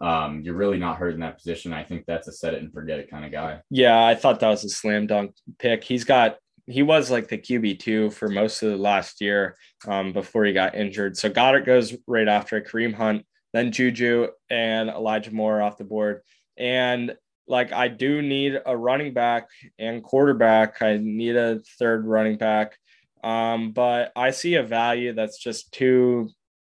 Um, 0.00 0.42
you're 0.42 0.54
really 0.54 0.78
not 0.78 0.96
hurt 0.96 1.14
in 1.14 1.20
that 1.20 1.36
position. 1.36 1.72
I 1.72 1.84
think 1.84 2.04
that's 2.06 2.28
a 2.28 2.32
set 2.32 2.54
it 2.54 2.62
and 2.62 2.72
forget 2.72 2.98
it 2.98 3.10
kind 3.10 3.24
of 3.24 3.32
guy. 3.32 3.60
Yeah, 3.70 4.04
I 4.04 4.14
thought 4.14 4.40
that 4.40 4.48
was 4.48 4.64
a 4.64 4.68
slam 4.68 5.06
dunk 5.06 5.34
pick. 5.58 5.84
He's 5.84 6.04
got 6.04 6.36
he 6.66 6.82
was 6.82 7.10
like 7.10 7.28
the 7.28 7.38
QB 7.38 7.78
two 7.78 8.10
for 8.10 8.28
most 8.28 8.62
of 8.62 8.70
the 8.70 8.76
last 8.76 9.20
year 9.20 9.56
um, 9.86 10.12
before 10.12 10.44
he 10.44 10.52
got 10.52 10.74
injured. 10.74 11.16
So 11.16 11.28
Goedert 11.28 11.66
goes 11.66 11.94
right 12.06 12.28
after 12.28 12.60
Kareem 12.60 12.94
Hunt, 12.94 13.26
then 13.52 13.70
Juju 13.70 14.28
and 14.48 14.88
Elijah 14.88 15.34
Moore 15.34 15.60
off 15.60 15.76
the 15.76 15.84
board. 15.84 16.22
And 16.56 17.16
like 17.46 17.72
I 17.72 17.88
do 17.88 18.22
need 18.22 18.60
a 18.64 18.76
running 18.76 19.12
back 19.12 19.48
and 19.78 20.02
quarterback. 20.02 20.80
I 20.80 20.98
need 21.00 21.36
a 21.36 21.60
third 21.78 22.06
running 22.06 22.38
back. 22.38 22.76
Um, 23.22 23.72
but 23.72 24.12
I 24.16 24.30
see 24.30 24.54
a 24.54 24.62
value 24.62 25.12
that's 25.12 25.38
just 25.38 25.72
too 25.72 26.30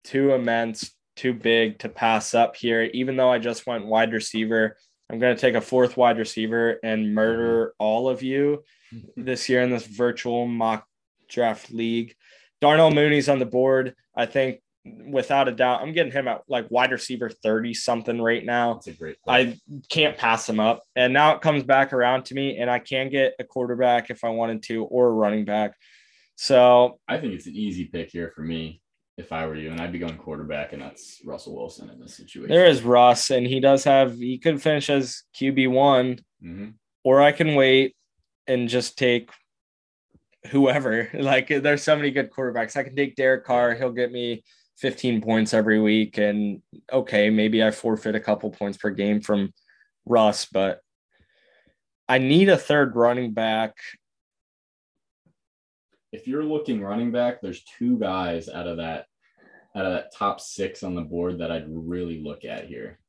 too 0.05 0.33
immense, 0.33 0.94
too 1.17 1.33
big 1.33 1.79
to 1.81 1.89
pass 1.89 2.35
up 2.35 2.57
here, 2.57 2.83
even 2.95 3.17
though 3.17 3.31
I 3.31 3.39
just 3.39 3.67
went 3.67 3.87
wide 3.87 4.13
receiver. 4.13 4.77
I'm 5.11 5.19
going 5.19 5.35
to 5.35 5.41
take 5.41 5.55
a 5.55 5.61
fourth 5.61 5.97
wide 5.97 6.19
receiver 6.19 6.79
and 6.83 7.15
murder 7.15 7.75
all 7.79 8.09
of 8.09 8.23
you 8.23 8.65
this 9.17 9.49
year 9.49 9.63
in 9.63 9.71
this 9.71 9.87
virtual 9.87 10.47
mock 10.47 10.87
draft 11.29 11.71
league. 11.71 12.15
Darnell 12.61 12.91
Mooney's 12.91 13.29
on 13.29 13.39
the 13.39 13.47
board. 13.47 13.95
I 14.17 14.27
think 14.27 14.61
without 14.85 15.49
a 15.49 15.53
doubt, 15.53 15.83
I'm 15.83 15.93
getting 15.93 16.13
him 16.13 16.29
at 16.29 16.43
like 16.49 16.71
wide 16.71 16.93
receiver 16.93 17.29
30 17.29 17.75
something 17.75 18.21
right 18.21 18.45
now. 18.45 18.75
That's 18.75 18.89
a 18.89 18.93
great. 18.93 19.17
I 19.27 19.59
can't 19.89 20.17
pass 20.17 20.49
him 20.49 20.61
up. 20.61 20.83
And 20.97 21.13
now 21.13 21.35
it 21.35 21.43
comes 21.43 21.63
back 21.63 21.93
around 21.93 22.27
to 22.27 22.35
me, 22.35 22.59
and 22.59 22.71
I 22.71 22.79
can 22.79 23.11
get 23.11 23.35
a 23.39 23.45
quarterback 23.45 24.11
if 24.11 24.25
I 24.25 24.31
wanted 24.31 24.63
to 24.65 24.85
or 24.85 25.09
a 25.09 25.13
running 25.13 25.45
back. 25.45 25.75
So 26.37 26.99
I 27.07 27.19
think 27.19 27.35
it's 27.35 27.47
an 27.47 27.55
easy 27.55 27.85
pick 27.85 28.11
here 28.11 28.33
for 28.35 28.43
me 28.43 28.83
if 29.17 29.33
I 29.33 29.47
were 29.47 29.55
you, 29.55 29.71
and 29.71 29.81
I'd 29.81 29.93
be 29.93 29.99
going 29.99 30.17
quarterback, 30.17 30.73
and 30.73 30.83
that's 30.83 31.21
Russell 31.25 31.57
Wilson 31.57 31.91
in 31.91 32.01
this 32.01 32.17
situation. 32.17 32.49
there 32.49 32.67
is 32.67 32.83
Russ, 32.83 33.31
and 33.31 33.47
he 33.47 33.61
does 33.61 33.85
have, 33.85 34.19
he 34.19 34.39
could 34.39 34.61
finish 34.63 34.91
as 34.91 35.23
QB1, 35.39 36.21
hmm 36.43 36.69
or 37.07 37.21
I 37.21 37.33
can 37.33 37.55
wait 37.55 37.95
and 38.47 38.67
just 38.67 38.97
take 38.97 39.31
whoever. 40.51 41.11
Like 41.15 41.49
there's 41.49 41.83
so 41.83 41.97
many 41.97 42.11
good 42.11 42.31
quarterbacks. 42.31 42.77
I 42.77 42.83
can 42.83 42.97
take 42.97 43.15
Derek 43.15 43.45
Carr. 43.45 43.75
He'll 43.75 43.93
get 43.93 44.11
me 44.11 44.43
15 44.79 45.21
points 45.23 45.55
every 45.55 45.81
week. 45.81 46.19
And 46.19 46.63
okay, 46.93 47.31
maybe 47.31 47.63
I 47.63 47.71
forfeit 47.71 48.15
a 48.15 48.21
couple 48.21 48.51
points 48.51 48.79
per 48.79 48.91
game 48.91 49.21
from 49.21 49.53
Russ, 50.07 50.47
but 50.47 50.81
I 52.09 52.19
need 52.19 52.49
a 52.49 52.57
third 52.57 52.97
running 52.97 53.33
back. 53.33 53.77
If 56.15 56.29
you're 56.29 56.45
looking 56.45 56.81
running 56.81 57.11
back, 57.11 57.43
there's 57.43 57.65
two 57.65 57.99
guys 57.99 58.49
out 58.49 58.69
of 58.69 58.77
that 58.77 59.07
out 59.77 59.85
of 59.85 59.93
that 59.95 60.15
top 60.15 60.41
six 60.41 60.85
on 60.85 60.95
the 60.95 61.03
board 61.03 61.41
that 61.41 61.51
I'd 61.51 61.67
really 61.69 62.23
look 62.23 62.45
at 62.45 62.69
here. 62.69 63.01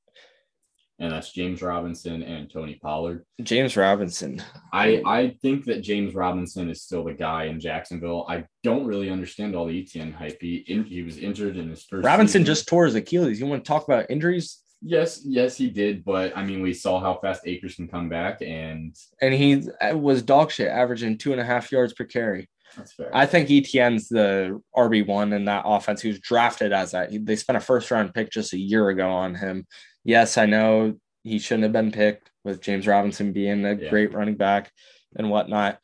And 0.98 1.12
that's 1.12 1.32
James 1.32 1.62
Robinson 1.62 2.24
and 2.24 2.50
Tony 2.50 2.80
Pollard. 2.82 3.24
James 3.44 3.78
Robinson. 3.78 4.42
I, 4.74 5.04
I 5.06 5.36
think 5.44 5.66
that 5.66 5.82
James 5.82 6.16
Robinson 6.16 6.68
is 6.70 6.82
still 6.82 7.04
the 7.04 7.14
guy 7.14 7.44
in 7.44 7.60
Jacksonville. 7.60 8.26
I 8.28 8.46
don't 8.64 8.88
really 8.88 9.12
understand 9.12 9.56
all 9.56 9.68
the 9.68 9.80
Etienne 9.80 10.14
hype. 10.14 10.42
He, 10.42 10.64
he 10.88 11.04
was 11.04 11.18
injured 11.18 11.58
in 11.58 11.70
his 11.70 11.84
first 11.84 12.04
Robinson 12.04 12.42
season. 12.42 12.46
just 12.46 12.68
tore 12.68 12.86
his 12.86 12.96
Achilles. 12.96 13.40
You 13.40 13.46
want 13.46 13.64
to 13.64 13.68
talk 13.68 13.84
about 13.84 14.10
injuries? 14.10 14.64
Yes, 14.82 15.22
yes, 15.24 15.56
he 15.58 15.70
did. 15.70 16.04
But 16.04 16.36
I 16.36 16.44
mean, 16.44 16.64
we 16.64 16.74
saw 16.74 17.00
how 17.00 17.20
fast 17.22 17.42
Akers 17.46 17.76
can 17.76 17.88
come 17.88 18.10
back, 18.10 18.42
and 18.42 18.96
And 19.22 19.34
he 19.34 19.68
uh, 19.82 19.96
was 19.96 20.24
dog 20.24 20.50
shit, 20.50 20.70
averaging 20.70 21.20
two 21.20 21.34
and 21.34 21.42
a 21.42 21.46
half 21.46 21.72
yards 21.72 21.94
per 21.94 22.06
carry. 22.06 22.50
That's 22.78 22.94
fair. 22.94 23.10
I 23.16 23.26
think 23.26 23.50
Etienne's 23.50 24.08
the 24.10 24.62
RB 24.76 25.06
one 25.08 25.34
in 25.34 25.46
that 25.46 25.64
offense. 25.66 26.02
He 26.02 26.10
was 26.10 26.20
drafted 26.20 26.74
as 26.74 26.92
that. 26.92 27.12
He- 27.12 27.18
They 27.18 27.36
spent 27.36 27.58
a 27.58 27.62
first 27.62 27.90
round 27.92 28.14
pick 28.14 28.30
just 28.32 28.54
a 28.54 28.58
year 28.60 28.90
ago 28.90 29.10
on 29.10 29.36
him. 29.36 29.66
Yes, 30.04 30.38
I 30.38 30.46
know 30.46 30.96
he 31.24 31.40
shouldn't 31.40 31.64
have 31.64 31.72
been 31.74 31.92
picked 31.92 32.30
with 32.44 32.62
James 32.62 32.86
Robinson 32.88 33.32
being 33.32 33.66
a 33.66 33.74
Yeah. 33.74 33.90
great 33.90 34.14
running 34.14 34.36
back 34.36 34.72
and 35.16 35.30
whatnot. 35.30 35.80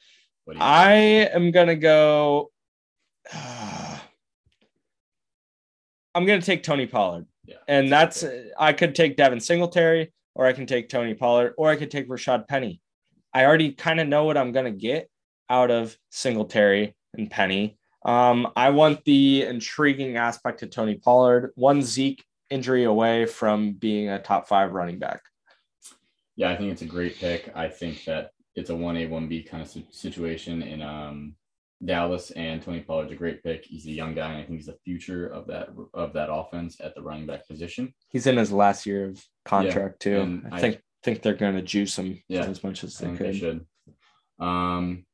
What 0.45 0.57
I 0.59 0.91
am 1.33 1.51
gonna 1.51 1.75
go. 1.75 2.51
I'm 6.13 6.25
gonna 6.25 6.41
take 6.41 6.63
Tony 6.63 6.87
Pollard, 6.87 7.25
yeah, 7.45 7.55
and 7.67 7.89
that's 7.91 8.21
fair. 8.21 8.45
I 8.59 8.73
could 8.73 8.95
take 8.95 9.15
Devin 9.15 9.39
Singletary, 9.39 10.11
or 10.35 10.45
I 10.45 10.53
can 10.53 10.65
take 10.65 10.89
Tony 10.89 11.13
Pollard, 11.13 11.53
or 11.57 11.69
I 11.69 11.75
could 11.77 11.89
take 11.89 12.09
Rashad 12.09 12.47
Penny. 12.47 12.81
I 13.33 13.45
already 13.45 13.71
kind 13.71 13.99
of 14.01 14.07
know 14.09 14.25
what 14.25 14.37
I'm 14.37 14.51
gonna 14.51 14.71
get 14.71 15.09
out 15.49 15.71
of 15.71 15.97
Singletary 16.09 16.95
and 17.15 17.29
Penny. 17.29 17.77
Um, 18.05 18.47
I 18.55 18.69
want 18.71 19.03
the 19.05 19.43
intriguing 19.43 20.17
aspect 20.17 20.63
of 20.63 20.71
Tony 20.71 20.95
Pollard, 20.95 21.51
one 21.55 21.81
Zeke 21.83 22.23
injury 22.49 22.83
away 22.85 23.25
from 23.25 23.73
being 23.73 24.09
a 24.09 24.21
top 24.21 24.47
five 24.47 24.71
running 24.71 24.97
back. 24.99 25.21
yeah, 26.35 26.49
I 26.49 26.55
think 26.57 26.71
it's 26.71 26.81
a 26.81 26.85
great 26.85 27.17
pick. 27.17 27.51
I 27.55 27.67
think 27.69 28.03
that 28.05 28.31
it's 28.55 28.69
a 28.69 28.75
one 28.75 28.97
A 28.97 29.05
one 29.07 29.27
B 29.27 29.43
kind 29.43 29.61
of 29.63 29.69
situation 29.91 30.61
in 30.63 30.81
um 30.81 31.35
Dallas, 31.83 32.29
and 32.31 32.61
Tony 32.61 32.81
Pollard's 32.81 33.11
a 33.11 33.15
great 33.15 33.41
pick. 33.43 33.65
He's 33.65 33.87
a 33.87 33.91
young 33.91 34.13
guy, 34.13 34.29
and 34.33 34.37
I 34.37 34.45
think 34.45 34.57
he's 34.59 34.67
the 34.67 34.77
future 34.85 35.27
of 35.27 35.47
that 35.47 35.69
of 35.93 36.13
that 36.13 36.31
offense 36.31 36.79
at 36.81 36.93
the 36.95 37.01
running 37.01 37.25
back 37.27 37.47
position. 37.47 37.93
He's 38.09 38.27
in 38.27 38.37
his 38.37 38.51
last 38.51 38.85
year 38.85 39.05
of 39.09 39.23
contract 39.45 39.99
too. 40.01 40.21
and 40.21 40.47
I 40.51 40.57
I- 40.57 40.59
think 40.59 40.81
think 41.03 41.21
they're 41.23 41.33
going 41.33 41.55
to 41.55 41.61
juice 41.63 41.97
him 41.97 42.21
Yeah, 42.27 42.45
as 42.45 42.63
much 42.63 42.83
as 42.83 42.95
they 42.99 43.07
could. 43.07 43.19
they 43.19 43.33
should. 43.37 43.65
Um, 44.39 45.05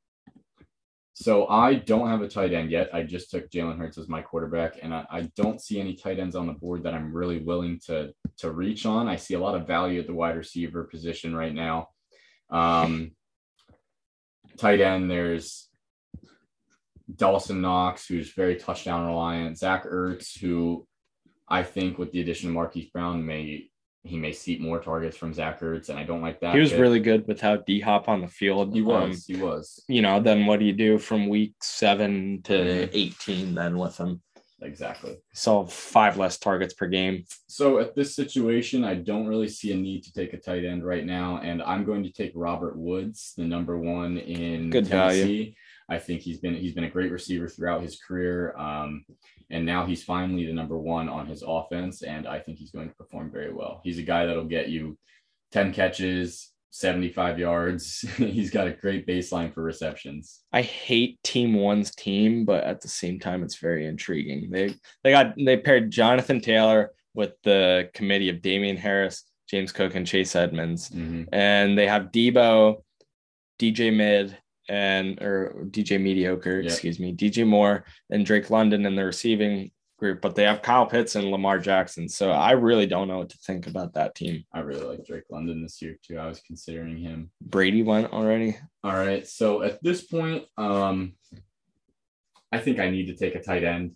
so 1.20 1.48
I 1.48 1.74
don't 1.74 2.10
have 2.10 2.22
a 2.22 2.28
tight 2.28 2.54
end 2.54 2.70
yet. 2.70 2.94
I 2.94 3.02
just 3.02 3.32
took 3.32 3.50
Jalen 3.50 3.80
Hurts 3.80 3.98
as 3.98 4.08
my 4.08 4.22
quarterback, 4.22 4.76
and 4.84 4.94
I, 4.94 5.04
I 5.10 5.22
don't 5.36 5.60
see 5.60 5.80
any 5.80 5.96
tight 5.96 6.20
ends 6.20 6.36
on 6.36 6.46
the 6.46 6.54
board 6.54 6.84
that 6.84 6.94
I'm 6.94 7.12
really 7.12 7.40
willing 7.40 7.80
to 7.88 8.14
to 8.38 8.52
reach 8.52 8.86
on. 8.86 9.08
I 9.08 9.16
see 9.16 9.34
a 9.34 9.40
lot 9.40 9.56
of 9.56 9.66
value 9.66 10.00
at 10.00 10.06
the 10.06 10.14
wide 10.14 10.38
receiver 10.38 10.84
position 10.84 11.36
right 11.36 11.56
now. 11.56 11.88
Um, 12.52 13.14
tight 14.60 14.80
end, 14.80 15.10
there's 15.10 15.70
Dawson 17.16 17.62
Knox, 17.62 18.06
who's 18.06 18.34
very 18.34 18.56
touchdown 18.56 19.08
reliant. 19.08 19.58
Zach 19.58 19.86
Ertz, 19.86 20.40
who 20.40 20.86
I 21.50 21.64
think 21.64 21.98
with 21.98 22.12
the 22.12 22.22
addition 22.22 22.50
of 22.50 22.54
Marquise 22.54 22.92
Brown 22.92 23.26
may 23.26 23.72
he 24.04 24.18
may 24.18 24.32
see 24.32 24.58
more 24.58 24.80
targets 24.80 25.18
from 25.18 25.34
Zach 25.34 25.60
Ertz, 25.60 25.90
and 25.90 26.00
I 26.00 26.04
don't 26.04 26.22
like 26.22 26.40
that. 26.40 26.54
He 26.54 26.60
was 26.60 26.72
pick. 26.72 26.80
really 26.80 27.00
good 27.00 27.28
without 27.28 27.66
D 27.66 27.80
Hop 27.82 28.08
on 28.08 28.22
the 28.22 28.28
field. 28.28 28.74
He 28.74 28.82
Um, 28.82 28.86
was. 28.88 29.26
he 29.26 29.36
was. 29.36 29.84
you 29.88 30.02
know, 30.02 30.20
then 30.22 30.46
what 30.46 30.60
do 30.60 30.66
you 30.66 30.74
do 30.74 30.98
from 30.98 31.28
week 31.28 31.54
seven 31.62 32.42
to 32.44 32.54
Mhm. 32.54 32.90
18 32.94 33.56
then 33.56 33.78
with 33.78 33.98
him? 33.98 34.22
Exactly. 34.62 35.16
Saw 35.34 35.68
five 35.68 36.18
less 36.18 36.40
targets 36.40 36.74
per 36.74 36.88
game. 36.88 37.26
So 37.48 37.78
at 37.80 37.96
this 37.96 38.16
situation, 38.16 38.84
I 38.84 38.96
don't 38.96 39.28
really 39.28 39.48
see 39.50 39.72
a 39.72 39.76
need 39.76 40.04
to 40.06 40.14
take 40.14 40.34
a 40.34 40.38
tight 40.38 40.66
end 40.66 40.84
right 40.84 41.06
now, 41.06 41.38
and 41.44 41.62
I'm 41.62 41.84
going 41.86 42.04
to 42.04 42.12
take 42.12 42.32
Robert 42.34 42.76
Woods, 42.76 43.34
the 43.38 43.44
number 43.46 43.78
one 43.78 44.18
in 44.18 44.72
Good 44.72 44.88
value. 44.88 45.54
I 45.90 45.98
think 46.00 46.22
he's 46.22 46.40
been 46.40 46.56
he's 46.56 46.74
been 46.74 46.84
a 46.84 46.90
great 46.90 47.12
receiver 47.12 47.48
throughout 47.48 47.82
his 47.82 47.98
career, 48.00 48.56
um, 48.58 49.06
and 49.50 49.66
now 49.66 49.86
he's 49.86 50.04
finally 50.04 50.46
the 50.46 50.54
number 50.54 50.78
one 50.78 51.08
on 51.08 51.28
his 51.28 51.44
offense, 51.48 52.02
and 52.04 52.28
I 52.28 52.40
think 52.40 52.58
he's 52.58 52.72
going 52.72 52.90
to 52.90 52.96
perform 52.96 53.32
very 53.32 53.54
well. 53.54 53.80
He's 53.84 53.98
a 53.98 54.04
guy 54.04 54.26
that'll 54.26 54.44
get 54.46 54.68
you 54.70 54.98
ten 55.54 55.72
catches, 55.74 56.52
seventy 56.72 57.10
five 57.10 57.40
yards. 57.40 58.02
he's 58.18 58.50
got 58.52 58.68
a 58.68 58.72
great 58.72 59.08
baseline 59.08 59.54
for 59.54 59.64
receptions. 59.64 60.42
I 60.52 60.62
hate 60.62 61.24
Team 61.24 61.54
One's 61.54 61.96
team, 61.96 62.44
but 62.44 62.66
at 62.66 62.82
the 62.82 62.90
same 62.90 63.18
time, 63.20 63.42
it's 63.44 63.56
very 63.58 63.86
intriguing. 63.86 64.50
They 64.52 64.76
they 65.06 65.12
got 65.12 65.36
they 65.38 65.56
paired 65.56 65.90
Jonathan 65.90 66.42
Taylor 66.42 66.92
with 67.14 67.32
the 67.44 67.90
committee 67.94 68.28
of 68.30 68.42
Damien 68.42 68.76
Harris, 68.78 69.24
James 69.50 69.72
Cook, 69.72 69.96
and 69.96 70.06
Chase 70.06 70.36
Edmonds, 70.36 70.90
Mhm. 70.90 71.30
and 71.32 71.78
they 71.78 71.88
have 71.88 72.12
Deebo, 72.12 72.84
DJ 73.58 73.90
Mid, 73.96 74.38
and 74.70 75.22
or 75.22 75.66
DJ 75.70 76.00
Mediocre, 76.02 76.62
Yeah. 76.62 76.70
excuse 76.72 77.00
me, 77.00 77.14
DJ 77.14 77.46
Moore 77.46 77.86
and 78.10 78.26
Drake 78.26 78.50
London 78.50 78.86
in 78.86 78.96
the 78.96 79.06
receiving 79.06 79.72
group, 79.98 80.22
but 80.22 80.36
they 80.36 80.44
have 80.44 80.62
Kyle 80.62 80.86
Pitts 80.86 81.16
and 81.16 81.32
Lamar 81.32 81.58
Jackson. 81.58 82.08
So 82.08 82.30
I 82.32 82.52
really 82.52 82.86
don't 82.86 83.08
know 83.08 83.18
what 83.20 83.30
to 83.30 83.38
think 83.40 83.66
about 83.68 83.94
that 83.96 84.14
team. 84.14 84.44
I 84.54 84.60
really 84.60 84.84
like 84.86 85.06
Drake 85.06 85.24
London 85.30 85.64
this 85.64 85.82
year 85.82 85.98
too. 86.06 86.18
I 86.20 86.28
was 86.28 86.40
considering 86.42 86.98
him. 86.98 87.32
Brady 87.42 87.82
went 87.84 88.14
already. 88.14 88.58
All 88.84 88.94
right. 88.94 89.28
So 89.28 89.64
at 89.64 89.82
this 89.84 90.04
point, 90.04 90.46
um, 90.58 91.14
I 92.52 92.60
think 92.60 92.80
I 92.80 92.90
need 92.90 93.08
to 93.08 93.16
take 93.16 93.36
a 93.36 93.42
tight 93.42 93.64
end 93.64 93.96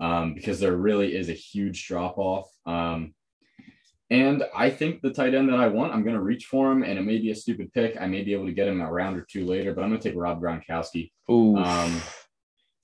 um, 0.00 0.34
because 0.34 0.60
there 0.60 0.76
really 0.76 1.14
is 1.16 1.28
a 1.28 1.34
huge 1.34 1.86
drop 1.86 2.16
off. 2.16 2.48
Um, 2.64 3.12
and 4.10 4.44
I 4.54 4.70
think 4.70 5.00
the 5.02 5.10
tight 5.12 5.34
end 5.34 5.48
that 5.50 5.60
I 5.60 5.68
want, 5.68 5.92
I'm 5.92 6.02
going 6.02 6.16
to 6.16 6.22
reach 6.22 6.46
for 6.46 6.70
him, 6.72 6.82
and 6.82 6.98
it 6.98 7.02
may 7.02 7.18
be 7.18 7.30
a 7.30 7.34
stupid 7.34 7.72
pick. 7.72 7.96
I 8.00 8.06
may 8.06 8.22
be 8.22 8.32
able 8.32 8.46
to 8.46 8.52
get 8.52 8.68
him 8.68 8.80
a 8.80 8.90
round 8.90 9.16
or 9.16 9.26
two 9.30 9.44
later, 9.46 9.72
but 9.72 9.82
I'm 9.82 9.90
going 9.90 10.00
to 10.00 10.08
take 10.08 10.18
Rob 10.18 10.40
Gronkowski. 10.42 11.10
Ooh, 11.30 11.56
Um, 11.56 12.00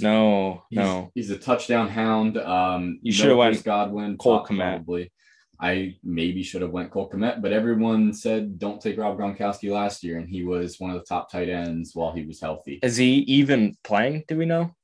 no, 0.01 0.63
He's, 0.71 0.77
no. 0.79 1.11
he's 1.15 1.31
a 1.31 1.39
touchdown 1.39 1.89
hound. 1.89 2.37
Um, 2.39 2.99
You 3.03 3.13
should've 3.13 3.37
went 3.39 3.65
Godwin, 3.65 4.17
Cole 4.19 4.45
Kmet. 4.45 4.77
Probably. 4.77 5.11
I 5.59 5.97
maybe 6.05 6.43
should 6.43 6.61
have 6.61 6.71
went 6.71 6.91
Cole 6.91 7.09
Kmet, 7.09 7.41
but 7.41 7.51
everyone 7.53 8.13
said 8.13 8.59
don't 8.59 8.79
take 8.81 8.99
Rob 8.99 9.17
Gronkowski 9.19 9.71
last 9.73 10.05
year, 10.05 10.19
and 10.19 10.29
he 10.29 10.45
was 10.45 10.79
one 10.79 10.91
of 10.91 10.99
the 10.99 11.05
top 11.07 11.33
tight 11.33 11.49
ends 11.49 11.93
while 11.95 12.13
he 12.13 12.27
was 12.27 12.41
healthy. 12.41 12.79
Is 12.83 12.99
he 12.99 13.21
even 13.21 13.75
playing? 13.83 14.25
Do 14.29 14.37
we 14.37 14.45
know? 14.45 14.75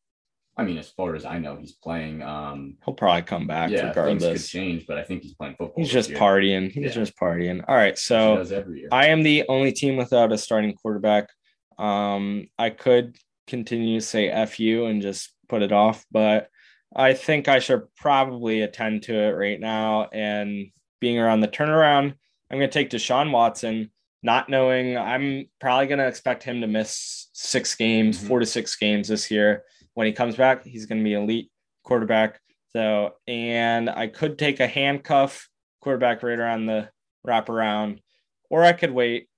I 0.57 0.65
mean, 0.65 0.77
as 0.77 0.91
far 0.91 1.15
as 1.15 1.25
I 1.25 1.39
know, 1.39 1.57
he's 1.57 1.73
playing. 1.73 2.23
Um, 2.23 2.77
He'll 2.85 2.95
probably 2.95 3.23
come 3.23 3.47
back 3.47 3.71
yeah, 3.71 3.91
things 3.93 4.23
could 4.23 4.45
change, 4.45 4.87
but 4.87 4.99
I 4.99 5.03
think 5.03 5.23
he's 5.23 5.33
playing 5.35 5.55
football. 5.57 5.75
He's 5.83 5.91
just 5.91 6.11
year, 6.11 6.19
partying. 6.19 6.71
He's 6.71 6.85
Yeah. 6.85 6.91
just 6.91 7.17
partying. 7.17 7.65
All 7.67 7.75
right. 7.75 7.97
So 7.99 8.37
does 8.37 8.53
every 8.53 8.81
year. 8.81 8.89
I 8.93 9.07
am 9.07 9.23
the 9.23 9.45
only 9.49 9.73
team 9.73 9.97
without 9.97 10.31
a 10.31 10.37
starting 10.39 10.75
quarterback. 10.75 11.31
Um, 11.79 12.49
I 12.59 12.69
could 12.71 13.17
continue 13.47 13.99
to 14.01 14.07
say 14.07 14.29
F 14.29 14.61
you 14.61 14.85
and 14.87 15.01
just 15.01 15.31
put 15.49 15.63
it 15.63 15.73
off, 15.73 16.05
but 16.11 16.49
I 16.95 17.15
think 17.15 17.49
I 17.49 17.59
should 17.59 17.83
probably 17.97 18.61
attend 18.61 19.05
to 19.05 19.15
it 19.15 19.31
right 19.31 19.59
now. 19.59 20.09
And 20.13 20.67
being 21.01 21.19
around 21.19 21.41
the 21.41 21.49
turnaround, 21.49 22.15
I'm 22.51 22.59
going 22.59 22.69
to 22.69 22.73
take 22.73 22.91
Deshaun 22.91 23.31
Watson, 23.31 23.91
not 24.23 24.51
knowing 24.51 24.99
I'm 24.99 25.49
probably 25.61 25.87
going 25.87 25.99
to 25.99 26.07
expect 26.07 26.43
him 26.43 26.61
to 26.61 26.67
miss 26.67 27.31
six 27.33 27.75
games, 27.75 28.19
Mhm. 28.23 28.29
four 28.29 28.41
to 28.41 28.47
six 28.47 28.77
games 28.77 29.09
this 29.09 29.31
year. 29.31 29.65
When 29.95 30.07
he 30.07 30.13
comes 30.13 30.37
back, 30.37 30.65
he's 30.65 30.87
going 30.87 30.99
to 30.99 31.05
be 31.05 31.15
elite 31.15 31.51
quarterback. 31.85 32.41
So, 32.71 33.15
and 33.27 33.91
I 33.91 34.07
could 34.07 34.39
take 34.39 34.61
a 34.61 34.67
handcuff 34.67 35.49
quarterback 35.81 36.23
right 36.23 36.39
around 36.39 36.67
the 36.67 36.89
wraparound, 37.27 38.01
or 38.49 38.65
I 38.65 38.73
could 38.73 38.93
wait. 38.93 39.29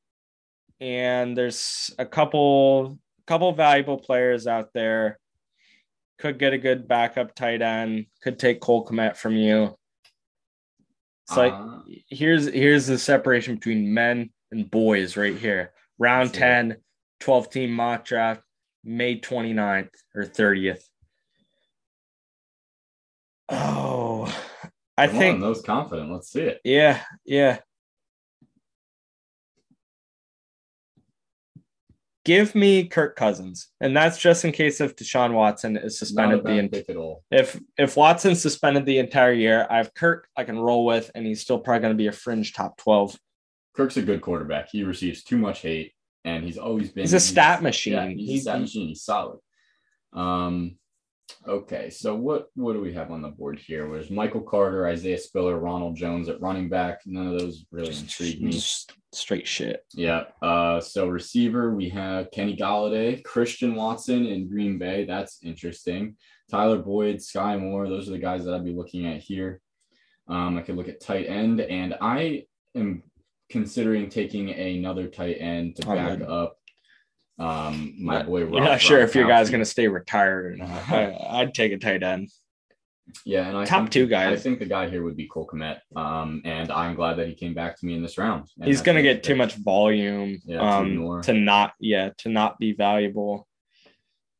And 0.80 1.36
there's 1.36 1.90
a 1.98 2.06
couple 2.06 2.98
couple 3.26 3.52
valuable 3.52 3.98
players 3.98 4.46
out 4.46 4.70
there. 4.74 5.18
Could 6.18 6.38
get 6.38 6.52
a 6.52 6.58
good 6.58 6.86
backup 6.86 7.34
tight 7.34 7.62
end. 7.62 8.06
Could 8.22 8.38
take 8.38 8.60
Cole 8.60 8.86
Kmet 8.86 9.16
from 9.16 9.36
you. 9.36 9.76
It's 11.26 11.36
like 11.36 11.52
Uh, 11.52 11.78
here's 12.08 12.46
here's 12.46 12.86
the 12.86 12.98
separation 12.98 13.56
between 13.56 13.92
men 13.92 14.30
and 14.50 14.70
boys 14.70 15.16
right 15.16 15.36
here. 15.36 15.72
Round 15.98 16.28
Let's 16.28 16.38
10, 16.38 16.76
12 17.20 17.50
team 17.50 17.72
mock 17.72 18.04
draft, 18.04 18.42
May 18.84 19.18
29th 19.20 19.88
or 20.14 20.24
30th. 20.24 20.82
Oh, 23.48 24.34
I 24.96 25.06
come 25.06 25.18
think 25.18 25.34
on, 25.34 25.40
those 25.40 25.62
confident. 25.62 26.10
Let's 26.12 26.30
see 26.30 26.42
it. 26.42 26.60
yeah, 26.64 27.02
yeah. 27.24 27.58
Give 32.24 32.54
me 32.54 32.88
Kirk 32.88 33.16
Cousins, 33.16 33.68
and 33.82 33.94
that's 33.94 34.16
just 34.16 34.46
in 34.46 34.52
case 34.52 34.80
if 34.80 34.96
Deshaun 34.96 35.34
Watson 35.34 35.76
is 35.76 35.98
suspended 35.98 36.38
the 36.38 36.44
bad 36.44 36.58
en- 36.58 36.68
pick 36.70 36.88
at 36.88 36.96
all. 36.96 37.22
if 37.30 37.60
if 37.76 37.98
Watson 37.98 38.34
suspended 38.34 38.86
the 38.86 38.98
entire 38.98 39.34
year. 39.34 39.66
I 39.68 39.76
have 39.76 39.92
Kirk 39.92 40.26
I 40.34 40.44
can 40.44 40.58
roll 40.58 40.86
with, 40.86 41.10
and 41.14 41.26
he's 41.26 41.42
still 41.42 41.58
probably 41.58 41.80
going 41.82 41.92
to 41.92 41.98
be 41.98 42.06
a 42.06 42.12
fringe 42.12 42.54
top 42.54 42.78
twelve. 42.78 43.14
Kirk's 43.76 43.98
a 43.98 44.02
good 44.02 44.22
quarterback. 44.22 44.70
He 44.70 44.84
receives 44.84 45.22
too 45.22 45.36
much 45.36 45.60
hate, 45.60 45.92
and 46.24 46.44
he's 46.44 46.58
always 46.58 46.90
been. 46.90 47.02
He's 47.02 47.12
a 47.12 47.20
stat 47.20 47.62
machine. 47.62 47.92
Yeah, 47.94 48.08
he's, 48.08 48.28
He's- 48.28 48.40
a 48.40 48.42
stat 48.42 48.60
machine. 48.60 48.88
He's 48.88 49.02
solid. 49.02 49.38
Um, 50.12 50.76
okay, 51.46 51.90
so 51.90 52.14
what 52.14 52.48
what 52.54 52.74
do 52.74 52.80
we 52.80 52.92
have 52.94 53.10
on 53.10 53.22
the 53.22 53.28
board 53.28 53.58
here? 53.58 53.88
There's 53.90 54.10
Michael 54.10 54.42
Carter, 54.42 54.86
Isaiah 54.86 55.18
Spiller, 55.18 55.58
Ronald 55.58 55.96
Jones 55.96 56.28
at 56.28 56.40
running 56.40 56.68
back. 56.68 57.00
None 57.06 57.26
of 57.32 57.38
those 57.38 57.66
really 57.70 57.96
intrigue 57.96 58.40
me. 58.42 58.60
Straight 59.12 59.46
shit. 59.46 59.84
Yeah. 59.94 60.24
Uh, 60.42 60.80
so 60.80 61.06
receiver, 61.08 61.74
we 61.74 61.88
have 61.90 62.30
Kenny 62.32 62.56
Golladay, 62.56 63.22
Christian 63.22 63.74
Watson 63.76 64.26
in 64.26 64.48
Green 64.48 64.76
Bay. 64.78 65.04
That's 65.04 65.38
interesting. 65.44 66.16
Tyler 66.50 66.78
Boyd, 66.78 67.16
Skyy 67.16 67.60
Moore. 67.60 67.88
Those 67.88 68.08
are 68.08 68.12
the 68.12 68.18
guys 68.18 68.44
that 68.44 68.54
I'd 68.54 68.64
be 68.64 68.74
looking 68.74 69.06
at 69.06 69.20
here. 69.20 69.60
Um, 70.28 70.58
I 70.58 70.62
could 70.62 70.76
look 70.76 70.88
at 70.88 71.00
tight 71.00 71.26
end, 71.28 71.60
and 71.60 71.94
I 72.00 72.46
am 72.74 73.02
considering 73.54 74.10
taking 74.10 74.50
another 74.50 75.06
tight 75.06 75.36
end 75.38 75.76
to 75.76 75.86
back 75.86 76.18
would. 76.18 76.28
up 76.28 76.56
um, 77.38 77.94
my 78.00 78.24
boy. 78.24 78.40
You're 78.40 78.64
not 78.64 78.80
sure 78.80 78.98
if 78.98 79.14
your 79.14 79.28
guy's 79.28 79.48
going 79.48 79.62
to 79.62 79.64
stay 79.64 79.86
retired 79.86 80.46
or 80.46 80.56
not. 80.56 80.90
I, 80.90 81.16
I'd 81.30 81.54
take 81.54 81.70
a 81.70 81.78
tight 81.78 82.02
end. 82.02 82.30
Yeah, 83.24 83.46
and 83.46 83.56
I 83.56 83.64
Top 83.64 83.82
think, 83.82 84.08
two 84.08 84.16
I 84.16 84.34
think 84.34 84.58
the 84.58 84.64
guy 84.64 84.88
here 84.88 85.04
would 85.04 85.16
be 85.16 85.28
Cole 85.28 85.46
Kmet. 85.46 85.78
Um, 85.94 86.42
and 86.44 86.72
I'm 86.72 86.96
glad 86.96 87.14
that 87.18 87.28
he 87.28 87.34
came 87.34 87.54
back 87.54 87.78
to 87.78 87.86
me 87.86 87.94
in 87.94 88.02
this 88.02 88.18
round. 88.18 88.48
And 88.56 88.66
He's 88.66 88.82
going 88.82 88.96
to 88.96 89.02
get 89.02 89.22
too 89.22 89.36
much 89.36 89.54
volume 89.54 90.40
Yeah, 90.44 90.78
um, 90.78 91.22
to 91.22 91.32
not, 91.32 91.74
yeah, 91.78 92.10
to 92.18 92.28
not 92.28 92.58
be 92.58 92.72
valuable. 92.72 93.46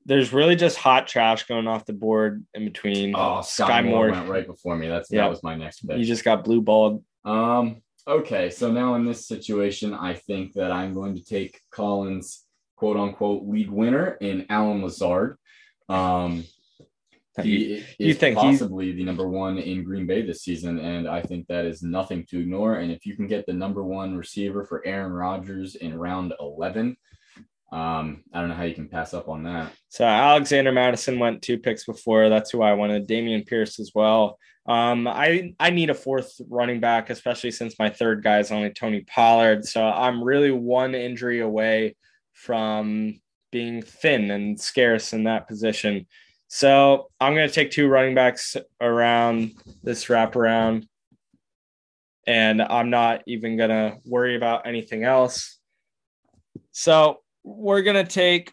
There's 0.07 0.33
really 0.33 0.57
just 0.57 0.77
hot 0.77 1.07
trash 1.07 1.44
going 1.44 1.68
off 1.68 1.87
the 1.87 1.92
board 1.92 2.44
in 2.55 2.64
between. 2.64 3.14
Oh, 3.14 3.42
Skyy, 3.44 3.85
Moore 3.85 4.11
went 4.11 4.29
right 4.29 4.46
before 4.46 4.77
me. 4.77 4.88
That's 4.88 5.11
Yeah. 5.11 5.22
that 5.22 5.31
was 5.31 5.42
my 5.42 5.55
next 5.55 5.87
pick. 5.87 5.98
You 5.98 6.05
just 6.05 6.24
got 6.24 6.42
blue 6.42 6.62
balled. 6.62 7.05
Um, 7.24 7.83
okay, 8.07 8.51
so 8.51 8.71
now 8.71 8.95
in 8.95 9.05
this 9.05 9.27
situation, 9.27 9.95
I 9.95 10.14
think 10.14 10.55
that 10.55 10.71
I'm 10.71 10.95
going 10.95 11.14
to 11.17 11.25
take 11.25 11.61
Collins' 11.71 12.45
quote 12.77 12.97
unquote 12.97 13.45
league 13.47 13.71
winner 13.71 14.17
in 14.21 14.47
Allen 14.49 14.83
Lazard. 14.83 15.38
Um, 15.88 16.45
he 17.43 17.85
you 17.99 18.11
is 18.11 18.19
think 18.19 18.38
he's- 18.38 18.59
possibly 18.59 18.93
the 18.93 19.05
number 19.05 19.29
one 19.29 19.59
in 19.59 19.83
Green 19.83 20.07
Bay 20.07 20.23
this 20.23 20.43
season, 20.43 20.79
and 20.79 21.09
I 21.09 21.21
think 21.21 21.49
that 21.49 21.64
is 21.64 21.83
nothing 21.83 22.25
to 22.27 22.40
ignore. 22.40 22.77
And 22.77 22.93
if 22.93 23.05
you 23.07 23.17
can 23.17 23.27
get 23.27 23.47
the 23.47 23.53
number 23.53 23.83
one 23.83 24.17
receiver 24.17 24.64
for 24.64 24.87
Aaron 24.87 25.12
Rodgers 25.12 25.75
in 25.75 25.99
round 25.99 26.33
11, 26.38 26.97
um, 27.74 28.22
I 28.32 28.38
don't 28.38 28.50
know 28.50 28.54
how 28.54 28.62
you 28.62 28.74
can 28.74 28.88
pass 28.88 29.14
up 29.14 29.28
on 29.28 29.42
that. 29.42 29.72
So 29.88 30.04
Alexander 30.04 30.70
Mattison 30.70 31.18
went 31.18 31.42
two 31.42 31.58
picks 31.58 31.84
before. 31.84 32.28
That's 32.28 32.52
who 32.52 32.62
I 32.62 32.74
wanted. 32.74 33.08
Dameon 33.08 33.44
Pierce 33.44 33.80
as 33.80 33.90
well. 33.92 34.38
Um, 34.64 35.08
I 35.08 35.54
I 35.58 35.70
need 35.70 35.90
a 35.90 35.94
fourth 35.94 36.40
running 36.48 36.78
back, 36.78 37.10
especially 37.10 37.50
since 37.50 37.76
my 37.76 37.90
third 37.90 38.22
guy 38.22 38.38
is 38.38 38.52
only 38.52 38.70
Tony 38.70 39.00
Pollard. 39.00 39.64
So 39.64 39.82
I'm 39.84 40.22
really 40.22 40.52
one 40.52 40.94
injury 40.94 41.40
away 41.40 41.96
from 42.32 43.20
being 43.50 43.82
thin 43.82 44.30
and 44.30 44.58
scarce 44.58 45.12
in 45.12 45.24
that 45.24 45.48
position. 45.48 46.06
So 46.46 47.10
I'm 47.20 47.34
going 47.34 47.48
to 47.48 47.54
take 47.54 47.72
two 47.72 47.88
running 47.88 48.14
backs 48.14 48.56
around 48.80 49.54
this 49.82 50.04
wraparound, 50.04 50.87
and 52.24 52.62
I'm 52.62 52.90
not 52.90 53.22
even 53.26 53.56
going 53.56 53.70
to 53.70 53.98
worry 54.04 54.37
about 54.37 54.68
anything 54.68 55.02
else. 55.02 55.58
So 56.70 57.23
we're 57.44 57.83
going 57.83 58.04
to 58.04 58.11
take 58.11 58.52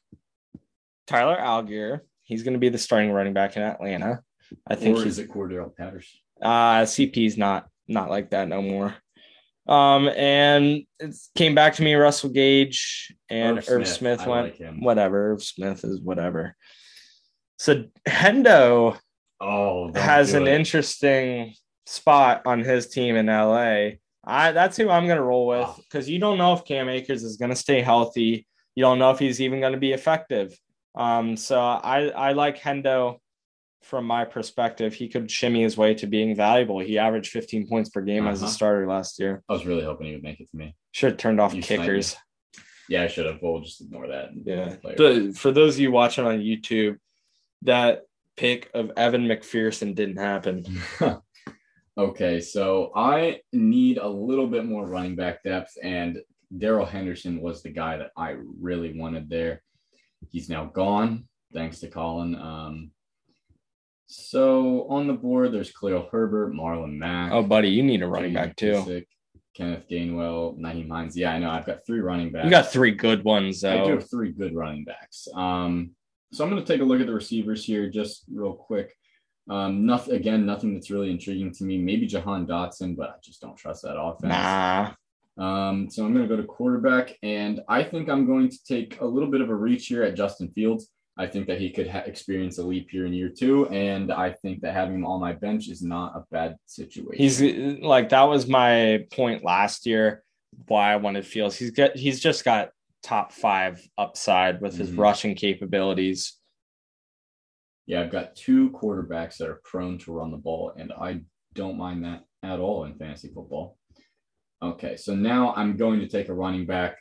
Tyler 1.08 1.38
Allgeier. 1.40 2.02
He's 2.24 2.44
going 2.44 2.54
to 2.54 2.60
be 2.60 2.70
the 2.70 2.78
starting 2.78 3.12
running 3.12 3.34
back 3.34 3.58
in 3.58 3.64
Atlanta. 3.64 4.22
I 4.68 4.76
think 4.76 4.98
or 4.98 5.04
he's 5.04 5.14
is 5.14 5.20
it 5.20 5.30
Cordarrelle 5.30 5.76
Patterson? 5.76 6.20
uh 6.42 6.82
CP's 6.82 7.38
not 7.38 7.68
not 7.88 8.10
like 8.10 8.32
that 8.32 8.48
no 8.48 8.62
more. 8.62 8.94
Um 9.68 10.10
and 10.10 10.84
it 11.00 11.16
came 11.36 11.56
back 11.56 11.76
to 11.76 11.84
me 11.84 11.94
Russell 11.94 12.32
Gage 12.32 13.14
and 13.30 13.60
Irv 13.60 13.70
Irv 13.70 13.88
Smith, 13.88 14.20
Smith, 14.22 14.28
went 14.28 14.60
like 14.60 14.74
whatever. 14.80 15.32
Irv 15.34 15.44
Smith 15.44 15.84
is 15.86 16.02
whatever. 16.02 16.56
So 17.60 17.86
Hendo 18.08 18.98
Oh, 19.40 19.92
has 19.94 20.34
an 20.34 20.48
it. 20.48 20.54
interesting 20.54 21.54
spot 21.86 22.42
on 22.46 22.60
his 22.60 22.88
team 22.90 23.16
in 23.16 23.28
LA. 23.28 23.92
I 24.24 24.52
that's 24.52 24.78
who 24.78 24.90
I'm 24.90 25.08
gonna 25.08 25.24
roll 25.24 25.48
with 25.48 25.70
because 25.78 26.10
you 26.10 26.20
don't 26.20 26.38
know 26.38 26.54
if 26.54 26.66
Cam 26.66 26.90
Akers 26.90 27.24
is 27.24 27.38
gonna 27.38 27.56
stay 27.56 27.82
healthy. 27.82 28.48
You 28.76 28.84
don't 28.84 29.00
know 29.00 29.12
if 29.12 29.20
he's 29.20 29.42
even 29.42 29.60
gonna 29.62 29.78
be 29.78 29.92
effective. 29.94 30.58
Um, 30.96 31.38
so 31.38 31.60
I 31.60 32.10
I 32.10 32.32
like 32.34 32.58
Hendo 32.60 33.18
from 33.82 34.06
my 34.06 34.26
perspective. 34.26 34.94
He 34.94 35.08
could 35.10 35.30
shimmy 35.32 35.64
his 35.64 35.76
way 35.78 35.94
to 35.96 36.08
being 36.08 36.36
valuable. 36.36 36.80
He 36.80 36.98
averaged 37.00 37.32
15 37.32 37.68
points 37.68 37.90
per 37.90 38.02
game 38.02 38.28
as 38.28 38.42
a 38.42 38.46
Uh-huh. 38.46 38.54
starter 38.54 38.88
last 38.88 39.20
year. 39.20 39.44
I 39.50 39.54
was 39.54 39.66
really 39.66 39.84
hoping 39.84 40.08
he 40.08 40.14
would 40.14 40.24
make 40.24 40.40
it 40.40 40.50
to 40.52 40.58
me. 40.58 40.76
Should 40.92 41.12
have 41.14 41.18
turned 41.18 41.42
off 41.42 41.54
You 41.54 41.62
kickers. 41.64 42.16
Yeah, 42.90 43.04
I 43.04 43.08
should 43.08 43.26
have. 43.26 43.40
We'll 43.42 43.62
just 43.62 43.82
ignore 43.82 44.08
that. 44.08 44.30
Yeah. 44.36 44.76
But 44.84 45.36
for 45.36 45.52
those 45.52 45.76
of 45.76 45.80
you 45.82 45.92
watching 45.92 46.26
on 46.26 46.40
YouTube, 46.40 46.98
that 47.64 48.04
pick 48.38 48.70
of 48.74 48.92
Evan 48.98 49.26
McPherson 49.28 49.96
didn't 49.96 50.18
happen. 50.18 50.66
okay, 51.98 52.42
so 52.42 52.92
I 52.96 53.42
need 53.54 53.98
a 53.98 54.08
little 54.08 54.48
bit 54.48 54.66
more 54.66 54.86
running 54.86 55.16
back 55.16 55.44
depth, 55.44 55.74
and 55.82 56.20
Darrell 56.58 56.86
Henderson 56.86 57.42
was 57.42 57.64
the 57.64 57.70
guy 57.70 57.98
that 57.98 58.12
I 58.18 58.36
really 58.60 58.98
wanted 58.98 59.30
there. 59.30 59.62
He's 60.30 60.50
now 60.50 60.66
gone, 60.66 61.28
thanks 61.54 61.80
to 61.80 61.88
Colin. 61.88 62.36
Um, 62.36 62.92
so 64.08 64.88
on 64.90 65.08
the 65.08 65.14
board, 65.14 65.54
there's 65.54 65.72
Khalil 65.72 66.10
Herbert, 66.12 66.54
Marlon 66.54 66.98
Mack. 66.98 67.32
Oh, 67.32 67.44
buddy, 67.44 67.70
you 67.70 67.84
need 67.84 68.04
a 68.04 68.08
running 68.08 68.34
back 68.34 68.56
too. 68.56 69.04
Kenneth 69.56 69.88
Gainwell, 69.90 70.58
Nyheim 70.58 70.90
Hines. 70.90 71.18
Yeah, 71.18 71.34
I 71.34 71.40
know. 71.40 71.50
I've 71.50 71.66
got 71.66 71.86
three 71.86 72.00
running 72.00 72.32
backs. 72.32 72.46
You 72.46 72.52
got 72.52 72.72
three 72.72 72.92
good 72.92 73.24
ones 73.24 73.64
I 73.64 73.84
do 73.84 73.92
have 73.92 74.10
three 74.10 74.32
good 74.32 74.56
running 74.56 74.86
backs. 74.86 75.28
Um, 75.34 75.92
so 76.32 76.44
I'm 76.44 76.50
going 76.50 76.64
to 76.64 76.68
take 76.68 76.82
a 76.82 76.86
look 76.86 77.02
at 77.02 77.08
the 77.08 77.14
receivers 77.14 77.66
here, 77.66 77.90
just 77.90 78.24
real 78.34 78.54
quick. 78.54 78.96
Um, 79.50 79.86
nothing 79.86 80.16
again, 80.16 80.46
nothing 80.46 80.74
that's 80.74 80.90
really 80.90 81.12
intriguing 81.12 81.52
to 81.54 81.64
me. 81.64 81.78
Maybe 81.78 82.08
Jahan 82.08 82.46
Dotson, 82.46 82.96
but 82.96 83.10
I 83.10 83.14
just 83.24 83.42
don't 83.42 83.58
trust 83.58 83.82
that 83.84 84.00
offense. 84.00 84.32
Nah. 84.32 84.92
Um, 85.42 85.90
so 85.90 86.06
I'm 86.06 86.14
going 86.14 86.28
to 86.28 86.34
go 86.36 86.40
to 86.40 86.48
quarterback, 86.48 87.18
and 87.24 87.62
I 87.68 87.84
think 87.84 88.10
I'm 88.10 88.28
going 88.28 88.48
to 88.50 88.58
take 88.64 89.02
a 89.02 89.06
little 89.06 89.30
bit 89.30 89.42
of 89.42 89.50
a 89.50 89.56
reach 89.56 89.88
here 89.88 90.04
at 90.04 90.16
Justin 90.16 90.52
Fields. 90.52 90.90
I 91.18 91.26
think 91.26 91.48
that 91.48 91.60
he 91.60 91.72
could 91.72 91.90
ha- 91.90 92.04
experience 92.06 92.60
a 92.60 92.64
leap 92.64 92.94
year 92.94 93.08
in 93.08 93.14
year 93.14 93.30
two, 93.30 93.68
and 93.70 94.12
I 94.14 94.34
think 94.34 94.62
that 94.62 94.74
having 94.76 94.96
him 94.96 95.06
on 95.06 95.20
my 95.20 95.34
bench 95.34 95.68
is 95.68 95.82
not 95.82 96.16
a 96.16 96.24
bad 96.32 96.58
situation. 96.68 97.16
He's 97.18 97.42
like 97.82 98.10
that 98.10 98.24
was 98.24 98.48
my 98.48 99.06
point 99.12 99.44
last 99.44 99.88
year. 99.88 100.24
Why 100.68 100.94
I 100.94 100.98
wanted 100.98 101.26
Fields. 101.26 101.58
He's 101.58 101.72
got 101.72 101.96
he's 101.96 102.20
just 102.20 102.46
got 102.46 102.70
top 103.02 103.32
five 103.34 103.82
upside 103.98 104.62
with 104.62 104.78
his 104.78 104.92
Mhm. 104.92 105.00
rushing 105.00 105.36
capabilities. 105.36 106.38
Yeah, 107.88 108.02
I've 108.02 108.12
got 108.12 108.36
two 108.36 108.70
quarterbacks 108.70 109.38
that 109.38 109.50
are 109.50 109.60
prone 109.64 109.98
to 110.00 110.12
run 110.14 110.30
the 110.30 110.38
ball, 110.38 110.72
and 110.78 110.94
I 110.94 111.22
don't 111.56 111.78
mind 111.78 112.06
that 112.06 112.26
at 112.44 112.60
all 112.60 112.86
in 112.86 112.96
fantasy 112.96 113.30
football. 113.34 113.78
Okay, 114.64 114.96
so 114.96 115.16
now 115.16 115.54
I'm 115.56 115.76
going 115.76 116.00
to 116.02 116.08
take 116.08 116.30
a 116.30 116.34
running 116.34 116.68
back, 116.68 116.98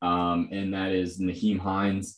um, 0.00 0.48
and 0.52 0.72
that 0.72 0.92
is 0.92 1.20
Nyheim 1.20 1.58
Hines. 1.58 2.16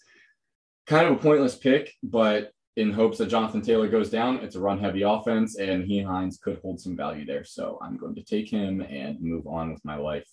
Kind 0.86 1.08
of 1.08 1.14
a 1.14 1.16
pointless 1.16 1.56
pick, 1.56 1.92
but 2.04 2.52
in 2.76 2.92
hopes 2.92 3.18
that 3.18 3.26
Jonathan 3.26 3.62
Taylor 3.62 3.88
goes 3.88 4.10
down, 4.10 4.36
it's 4.36 4.54
a 4.54 4.60
run 4.60 4.78
heavy 4.78 5.02
offense, 5.02 5.58
and 5.58 5.84
he 5.84 6.02
Hines 6.02 6.38
could 6.38 6.60
hold 6.62 6.80
some 6.80 6.96
value 6.96 7.24
there. 7.24 7.42
So 7.42 7.78
I'm 7.82 7.96
going 7.96 8.14
to 8.14 8.22
take 8.22 8.48
him 8.48 8.80
and 8.80 9.20
move 9.20 9.46
on 9.46 9.72
with 9.72 9.84
my 9.84 9.96
life. 9.96 10.28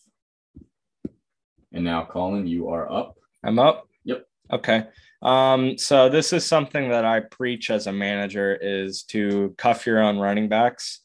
And 1.72 1.84
now, 1.84 2.06
Colin, 2.06 2.46
you 2.46 2.70
are 2.70 2.92
up. 2.92 3.16
I'm 3.44 3.58
up. 3.58 3.88
Yep. 4.04 4.26
Okay. 4.52 4.84
Um, 5.24 5.78
so 5.78 6.10
this 6.10 6.34
is 6.34 6.46
something 6.46 6.90
that 6.90 7.06
I 7.06 7.22
preach 7.22 7.72
as 7.72 7.88
a 7.88 7.94
manager 7.94 8.56
is 8.62 9.04
to 9.06 9.56
cuff 9.58 9.88
your 9.88 10.04
own 10.04 10.20
running 10.20 10.50
backs. 10.50 11.00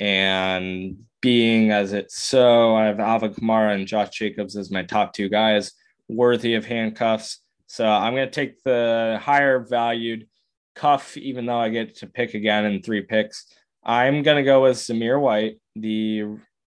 And 0.00 1.04
being 1.24 1.70
as 1.70 1.94
it's 1.94 2.18
so, 2.20 2.76
I 2.76 2.84
have 2.84 3.00
Alvin 3.00 3.32
Kamara 3.32 3.74
and 3.74 3.86
Josh 3.86 4.10
Jacobs 4.10 4.58
as 4.58 4.70
my 4.70 4.82
top 4.82 5.14
two 5.14 5.30
guys 5.30 5.72
worthy 6.06 6.52
of 6.52 6.66
handcuffs. 6.66 7.40
So 7.66 7.86
I'm 7.88 8.14
going 8.14 8.28
to 8.28 8.30
take 8.30 8.62
the 8.62 9.18
higher 9.22 9.60
valued 9.60 10.28
cuff, 10.74 11.16
even 11.16 11.46
though 11.46 11.56
I 11.56 11.70
get 11.70 11.96
to 11.96 12.06
pick 12.06 12.34
again 12.34 12.66
in 12.66 12.82
three 12.82 13.00
picks. 13.00 13.46
I'm 13.82 14.22
going 14.22 14.36
to 14.36 14.42
go 14.42 14.64
with 14.64 14.76
Zamir 14.76 15.18
White, 15.18 15.62
the 15.74 16.24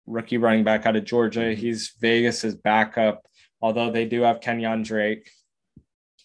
rookie 0.05 0.37
running 0.37 0.65
back 0.65 0.85
out 0.85 0.97
of 0.97 1.05
Georgia. 1.05 1.39
Mm-hmm. 1.39 1.61
He's 1.61 1.93
Vegas's 2.01 2.55
backup, 2.55 3.25
although 3.61 3.89
they 3.89 4.03
do 4.03 4.23
have 4.23 4.41
Kenyan 4.41 4.83
Drake. 4.83 5.31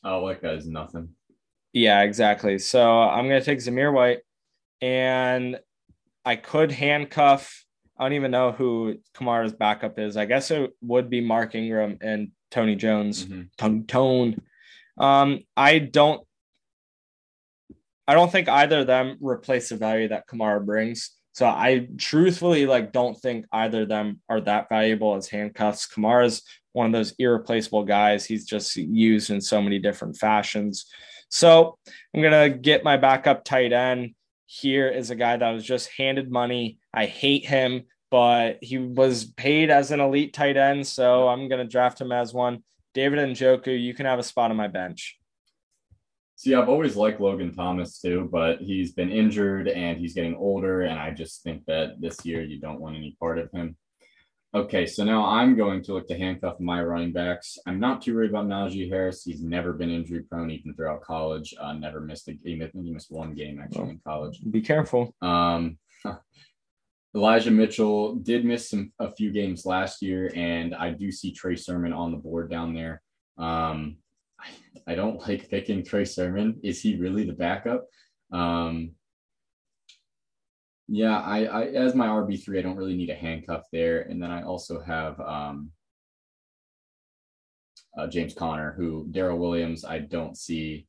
Oh, 0.02 0.26
that 0.26 0.42
guy's 0.42 0.66
nothing. 0.66 1.10
Yeah, 1.72 2.02
exactly. 2.02 2.58
So 2.58 3.02
I'm 3.02 3.28
going 3.28 3.40
to 3.40 3.44
take 3.46 3.60
Zamir 3.60 3.92
White, 3.92 4.22
and 4.80 5.60
I 6.24 6.34
could 6.34 6.72
handcuff. 6.72 7.62
I 7.98 8.04
don't 8.04 8.12
even 8.12 8.30
know 8.30 8.52
who 8.52 8.96
Kamara's 9.14 9.52
backup 9.52 9.98
is. 9.98 10.16
I 10.16 10.26
guess 10.26 10.50
it 10.50 10.72
would 10.82 11.08
be 11.08 11.20
Mark 11.20 11.54
Ingram 11.54 11.98
and 12.00 12.32
Tony 12.50 12.76
Jones. 12.76 13.26
Mhm. 13.26 13.48
Tone 13.56 13.86
Tone. 13.86 14.42
Um, 14.98 15.40
I 15.56 15.78
don't. 15.78 16.26
I 18.08 18.14
don't 18.14 18.30
think 18.30 18.48
either 18.48 18.80
of 18.80 18.86
them 18.86 19.16
replace 19.20 19.70
the 19.70 19.76
value 19.76 20.08
that 20.08 20.28
Kamara 20.28 20.64
brings. 20.64 21.10
So 21.32 21.44
I 21.44 21.88
truthfully 21.98 22.64
like 22.64 22.92
don't 22.92 23.14
think 23.14 23.46
either 23.52 23.82
of 23.82 23.88
them 23.88 24.20
are 24.28 24.40
that 24.42 24.68
valuable 24.68 25.16
as 25.16 25.28
handcuffs. 25.28 25.86
Kamara's 25.86 26.42
one 26.72 26.86
of 26.86 26.92
those 26.92 27.14
irreplaceable 27.18 27.84
guys. 27.84 28.24
He's 28.24 28.46
just 28.46 28.76
used 28.76 29.30
in 29.30 29.40
so 29.40 29.60
many 29.60 29.78
different 29.78 30.16
fashions. 30.16 30.86
So 31.28 31.76
I'm 32.14 32.22
going 32.22 32.52
to 32.52 32.56
get 32.56 32.84
my 32.84 32.96
backup 32.96 33.44
tight 33.44 33.72
end. 33.72 34.14
Here 34.46 34.88
is 34.88 35.10
a 35.10 35.16
guy 35.16 35.36
that 35.36 35.50
was 35.50 35.64
just 35.64 35.90
handed 35.98 36.30
money. 36.30 36.78
I 36.96 37.04
hate 37.06 37.44
him, 37.44 37.84
but 38.10 38.58
he 38.62 38.78
was 38.78 39.26
paid 39.26 39.70
as 39.70 39.90
an 39.90 40.00
elite 40.00 40.32
tight 40.32 40.56
end. 40.56 40.86
So 40.86 41.28
I'm 41.28 41.48
going 41.48 41.64
to 41.64 41.70
draft 41.70 42.00
him 42.00 42.10
as 42.10 42.32
one. 42.32 42.64
David 42.94 43.18
Njoku, 43.18 43.78
you 43.80 43.92
can 43.92 44.06
have 44.06 44.18
a 44.18 44.22
spot 44.22 44.50
on 44.50 44.56
my 44.56 44.68
bench. 44.68 45.18
See, 46.36 46.54
I've 46.54 46.68
always 46.68 46.96
liked 46.96 47.20
Logan 47.20 47.54
Thomas 47.54 48.00
too, 48.00 48.28
but 48.32 48.60
he's 48.60 48.92
been 48.92 49.10
injured 49.10 49.68
and 49.68 49.98
he's 49.98 50.14
getting 50.14 50.34
older. 50.34 50.82
And 50.82 50.98
I 50.98 51.10
just 51.10 51.42
think 51.42 51.64
that 51.66 52.00
this 52.00 52.24
year 52.24 52.42
you 52.42 52.58
don't 52.58 52.80
want 52.80 52.96
any 52.96 53.16
part 53.20 53.38
of 53.38 53.50
him. 53.52 53.76
Okay, 54.54 54.86
so 54.86 55.04
now 55.04 55.26
I'm 55.26 55.54
going 55.54 55.82
to 55.82 55.92
look 55.92 56.08
to 56.08 56.16
handcuff 56.16 56.60
my 56.60 56.82
running 56.82 57.12
backs. 57.12 57.58
I'm 57.66 57.78
not 57.78 58.00
too 58.00 58.14
worried 58.14 58.30
about 58.30 58.46
Najee 58.46 58.88
Harris. 58.88 59.22
He's 59.22 59.42
never 59.42 59.74
been 59.74 59.90
injury 59.90 60.22
prone, 60.22 60.50
even 60.50 60.72
throughout 60.72 61.02
college. 61.02 61.54
Uh, 61.60 61.74
never 61.74 62.00
missed 62.00 62.28
a 62.28 62.32
game. 62.32 62.62
I 62.62 62.68
think 62.68 62.84
he 62.84 62.90
missed 62.90 63.10
one 63.10 63.34
game 63.34 63.60
actually 63.62 63.82
well, 63.82 63.90
in 63.90 64.00
college. 64.06 64.40
Be 64.50 64.62
careful. 64.62 65.14
Um, 65.20 65.76
Elijah 67.16 67.50
Mitchell 67.50 68.16
did 68.16 68.44
miss 68.44 68.68
some 68.68 68.92
a 68.98 69.10
few 69.10 69.32
games 69.32 69.64
last 69.64 70.02
year, 70.02 70.30
and 70.36 70.74
I 70.74 70.90
do 70.90 71.10
see 71.10 71.32
Trey 71.32 71.56
Sermon 71.56 71.94
on 71.94 72.10
the 72.10 72.18
board 72.18 72.50
down 72.50 72.74
there. 72.74 73.00
Um, 73.38 73.96
I, 74.38 74.92
I 74.92 74.94
don't 74.94 75.18
like 75.28 75.48
picking 75.48 75.82
Trey 75.82 76.04
Sermon. 76.04 76.60
Is 76.62 76.82
he 76.82 76.96
really 76.96 77.24
the 77.24 77.32
backup? 77.32 77.86
Um, 78.32 78.92
yeah, 80.88 81.18
I, 81.18 81.44
I 81.44 81.64
as 81.68 81.94
my 81.94 82.06
RB 82.06 82.44
three, 82.44 82.58
I 82.58 82.62
don't 82.62 82.76
really 82.76 82.96
need 82.96 83.10
a 83.10 83.14
handcuff 83.14 83.64
there, 83.72 84.02
and 84.02 84.22
then 84.22 84.30
I 84.30 84.42
also 84.42 84.82
have 84.82 85.18
um, 85.18 85.70
uh, 87.96 88.06
James 88.08 88.34
Conner, 88.34 88.74
who 88.76 89.08
Darrel 89.10 89.38
Williams, 89.38 89.86
I 89.86 90.00
don't 90.00 90.36
see 90.36 90.86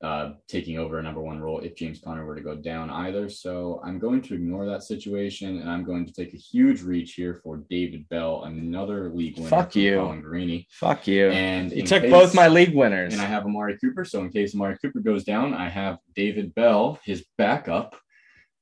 uh, 0.00 0.32
taking 0.46 0.78
over 0.78 0.98
a 0.98 1.02
number 1.02 1.20
one 1.20 1.40
role 1.40 1.58
if 1.58 1.74
James 1.74 2.00
Conner 2.00 2.24
were 2.24 2.36
to 2.36 2.40
go 2.40 2.54
down 2.54 2.88
either. 2.88 3.28
So 3.28 3.80
I'm 3.84 3.98
going 3.98 4.22
to 4.22 4.34
ignore 4.34 4.64
that 4.66 4.84
situation, 4.84 5.58
and 5.58 5.68
I'm 5.68 5.82
going 5.84 6.06
to 6.06 6.12
take 6.12 6.34
a 6.34 6.36
huge 6.36 6.82
reach 6.82 7.14
here 7.14 7.34
for 7.42 7.64
David 7.68 8.08
Bell, 8.08 8.44
another 8.44 9.10
league 9.10 9.36
winner. 9.36 9.48
Fuck 9.48 9.74
you, 9.74 9.96
Colin 9.96 10.20
Greeny. 10.20 10.68
Fuck 10.70 11.08
you. 11.08 11.30
And 11.30 11.72
you 11.72 11.82
took 11.82 12.02
case, 12.02 12.12
both 12.12 12.34
my 12.34 12.46
league 12.46 12.74
winners, 12.74 13.12
and 13.12 13.20
I 13.20 13.26
have 13.26 13.44
Amari 13.44 13.76
Cooper. 13.78 14.04
So 14.04 14.20
in 14.20 14.30
case 14.30 14.54
Amari 14.54 14.78
Cooper 14.78 15.00
goes 15.00 15.24
down, 15.24 15.52
I 15.52 15.68
have 15.68 15.98
David 16.14 16.54
Bell, 16.54 17.00
his 17.04 17.24
backup 17.36 17.96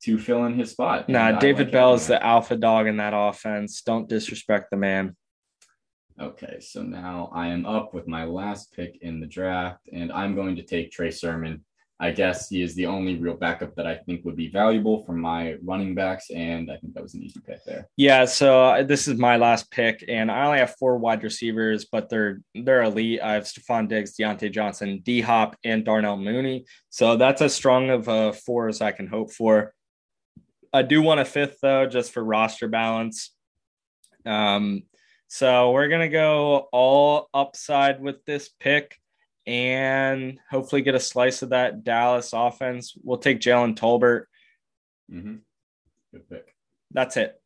to 0.05 0.19
fill 0.19 0.45
in 0.47 0.55
his 0.55 0.71
spot. 0.71 1.09
Nah, 1.09 1.33
David 1.33 1.67
like 1.67 1.73
Bell 1.73 1.95
is 1.95 2.07
the 2.07 2.25
alpha 2.25 2.57
dog 2.57 2.87
in 2.87 2.97
that 2.99 3.13
offense. 3.15 3.83
Don't 3.83 4.09
disrespect 4.09 4.71
the 4.71 4.77
man. 4.77 5.17
Okay, 6.19 6.61
so 6.61 6.83
now 6.83 7.31
I 7.35 7.49
am 7.49 7.67
up 7.67 7.93
with 7.93 8.09
my 8.09 8.25
last 8.25 8.73
pick 8.73 8.99
in 9.03 9.21
the 9.21 9.27
draft, 9.27 9.87
and 9.93 10.11
I'm 10.11 10.35
going 10.35 10.57
to 10.57 10.63
take 10.63 10.91
Trey 10.91 11.11
Sermon. 11.11 11.63
I 12.01 12.11
guess 12.11 12.49
he 12.49 12.63
is 12.63 12.75
the 12.75 12.87
only 12.87 13.17
real 13.17 13.37
backup 13.37 13.75
that 13.77 13.87
I 13.87 13.97
think 13.97 14.25
would 14.25 14.37
be 14.37 14.49
valuable 14.49 15.05
for 15.05 15.13
my 15.13 15.57
running 15.63 15.95
backs, 15.95 16.31
and 16.31 16.71
I 16.71 16.77
think 16.79 16.95
that 16.95 17.03
was 17.03 17.15
an 17.15 17.23
easy 17.23 17.41
pick 17.41 17.65
there. 17.65 17.89
Yeah, 17.97 18.25
so 18.25 18.65
uh, 18.65 18.83
this 18.83 19.09
is 19.09 19.19
my 19.19 19.37
last 19.37 19.71
pick, 19.71 20.05
and 20.09 20.31
I 20.31 20.47
only 20.47 20.59
have 20.59 20.75
four 20.77 20.97
wide 20.97 21.23
receivers, 21.23 21.85
but 21.85 22.09
they're 22.09 22.41
they're 22.55 22.83
elite. 22.83 23.21
I 23.23 23.35
have 23.35 23.45
Stefon 23.45 23.89
Diggs, 23.89 24.17
Diontae 24.17 24.53
Johnson, 24.53 25.01
D 25.03 25.21
Hop, 25.21 25.57
and 25.65 25.85
Darnell 25.85 26.17
Mooney. 26.17 26.65
So 26.89 27.17
that's 27.17 27.43
as 27.43 27.55
strong 27.55 27.91
of 27.91 28.09
a 28.09 28.33
four 28.33 28.69
as 28.69 28.81
I 28.81 28.93
can 28.93 29.07
hope 29.07 29.33
for. 29.33 29.75
I 30.73 30.81
do 30.83 31.03
want 31.03 31.21
a 31.21 31.27
fifth 31.27 31.59
though, 31.61 31.87
just 31.87 32.13
for 32.13 32.25
roster 32.25 32.69
balance. 32.69 33.33
Um, 34.25 34.83
so 35.29 35.73
we're 35.73 35.89
gonna 35.89 36.09
go 36.09 36.69
all 36.73 37.29
upside 37.35 38.01
with 38.01 38.25
this 38.25 38.49
pick 38.61 38.99
and 39.47 40.39
hopefully 40.51 40.83
get 40.83 40.95
a 40.95 41.01
slice 41.01 41.43
of 41.43 41.51
that 41.51 41.85
Dallas 41.85 42.33
offense. 42.33 42.97
We'll 43.03 43.19
take 43.19 43.41
Jalen 43.41 43.77
Tolbert. 43.77 44.25
Mm-hmm. 45.13 45.37
Good 46.13 46.29
pick. 46.29 46.55
That's 46.91 47.17
it. 47.17 47.41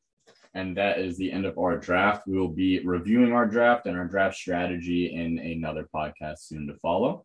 And 0.54 0.76
that 0.76 0.98
is 0.98 1.16
the 1.16 1.30
end 1.30 1.44
of 1.44 1.58
our 1.58 1.76
draft. 1.76 2.26
We 2.26 2.38
will 2.38 2.48
be 2.48 2.80
reviewing 2.80 3.32
our 3.32 3.46
draft 3.46 3.86
and 3.86 3.96
our 3.96 4.06
draft 4.06 4.36
strategy 4.36 5.14
in 5.14 5.38
another 5.38 5.88
podcast 5.94 6.40
soon 6.40 6.66
to 6.66 6.74
follow. 6.74 7.24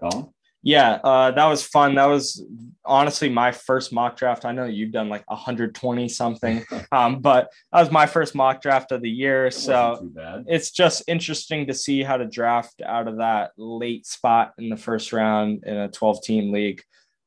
Colin? 0.00 0.28
Yeah, 0.66 0.98
uh, 1.04 1.30
that 1.30 1.46
was 1.46 1.62
fun. 1.62 1.94
That 1.94 2.06
was 2.06 2.44
honestly 2.84 3.28
my 3.28 3.52
first 3.52 3.92
mock 3.92 4.16
draft. 4.16 4.44
I 4.44 4.50
know 4.50 4.64
you've 4.64 4.90
done 4.90 5.08
like 5.08 5.22
120 5.30 6.08
something, 6.08 6.64
um, 6.92 7.20
but 7.20 7.52
that 7.72 7.82
was 7.82 7.92
my 7.92 8.06
first 8.06 8.34
mock 8.34 8.60
draft 8.62 8.90
of 8.90 9.00
the 9.00 9.08
year. 9.08 9.48
so 9.52 10.10
it's 10.48 10.72
just 10.72 11.04
interesting 11.06 11.68
to 11.68 11.74
see 11.74 12.02
how 12.02 12.16
to 12.16 12.26
draft 12.26 12.82
out 12.84 13.06
of 13.06 13.18
that 13.18 13.52
late 13.56 14.06
spot 14.06 14.54
in 14.58 14.68
the 14.68 14.76
first 14.76 15.12
round 15.12 15.62
in 15.64 15.76
a 15.76 15.88
12 15.88 16.24
team 16.24 16.52
league. 16.52 16.82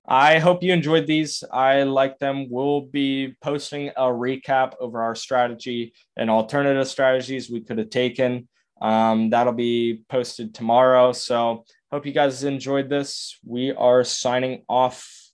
I 0.05 0.39
hope 0.39 0.61
you 0.61 0.73
enjoyed 0.73 1.07
these. 1.07 1.41
I 1.49 1.83
like 1.83 2.19
them. 2.19 2.47
We'll 2.49 2.81
be 2.81 3.37
posting 3.41 3.87
a 3.89 4.07
recap 4.07 4.73
over 4.81 5.01
our 5.01 5.15
strategy 5.15 5.93
and 6.17 6.29
alternative 6.29 6.89
strategies 6.89 7.49
we 7.49 7.61
could 7.61 7.77
have 7.77 7.89
taken. 7.89 8.49
Um, 8.81 9.29
that'll 9.29 9.53
be 9.53 10.01
posted 10.09 10.53
tomorrow. 10.53 11.11
So, 11.11 11.65
Hope 11.91 12.05
you 12.05 12.11
guys 12.11 12.43
enjoyed 12.43 12.87
this. 12.87 13.39
We 13.43 13.71
are 13.71 14.03
signing 14.03 14.61
off. 14.69 15.28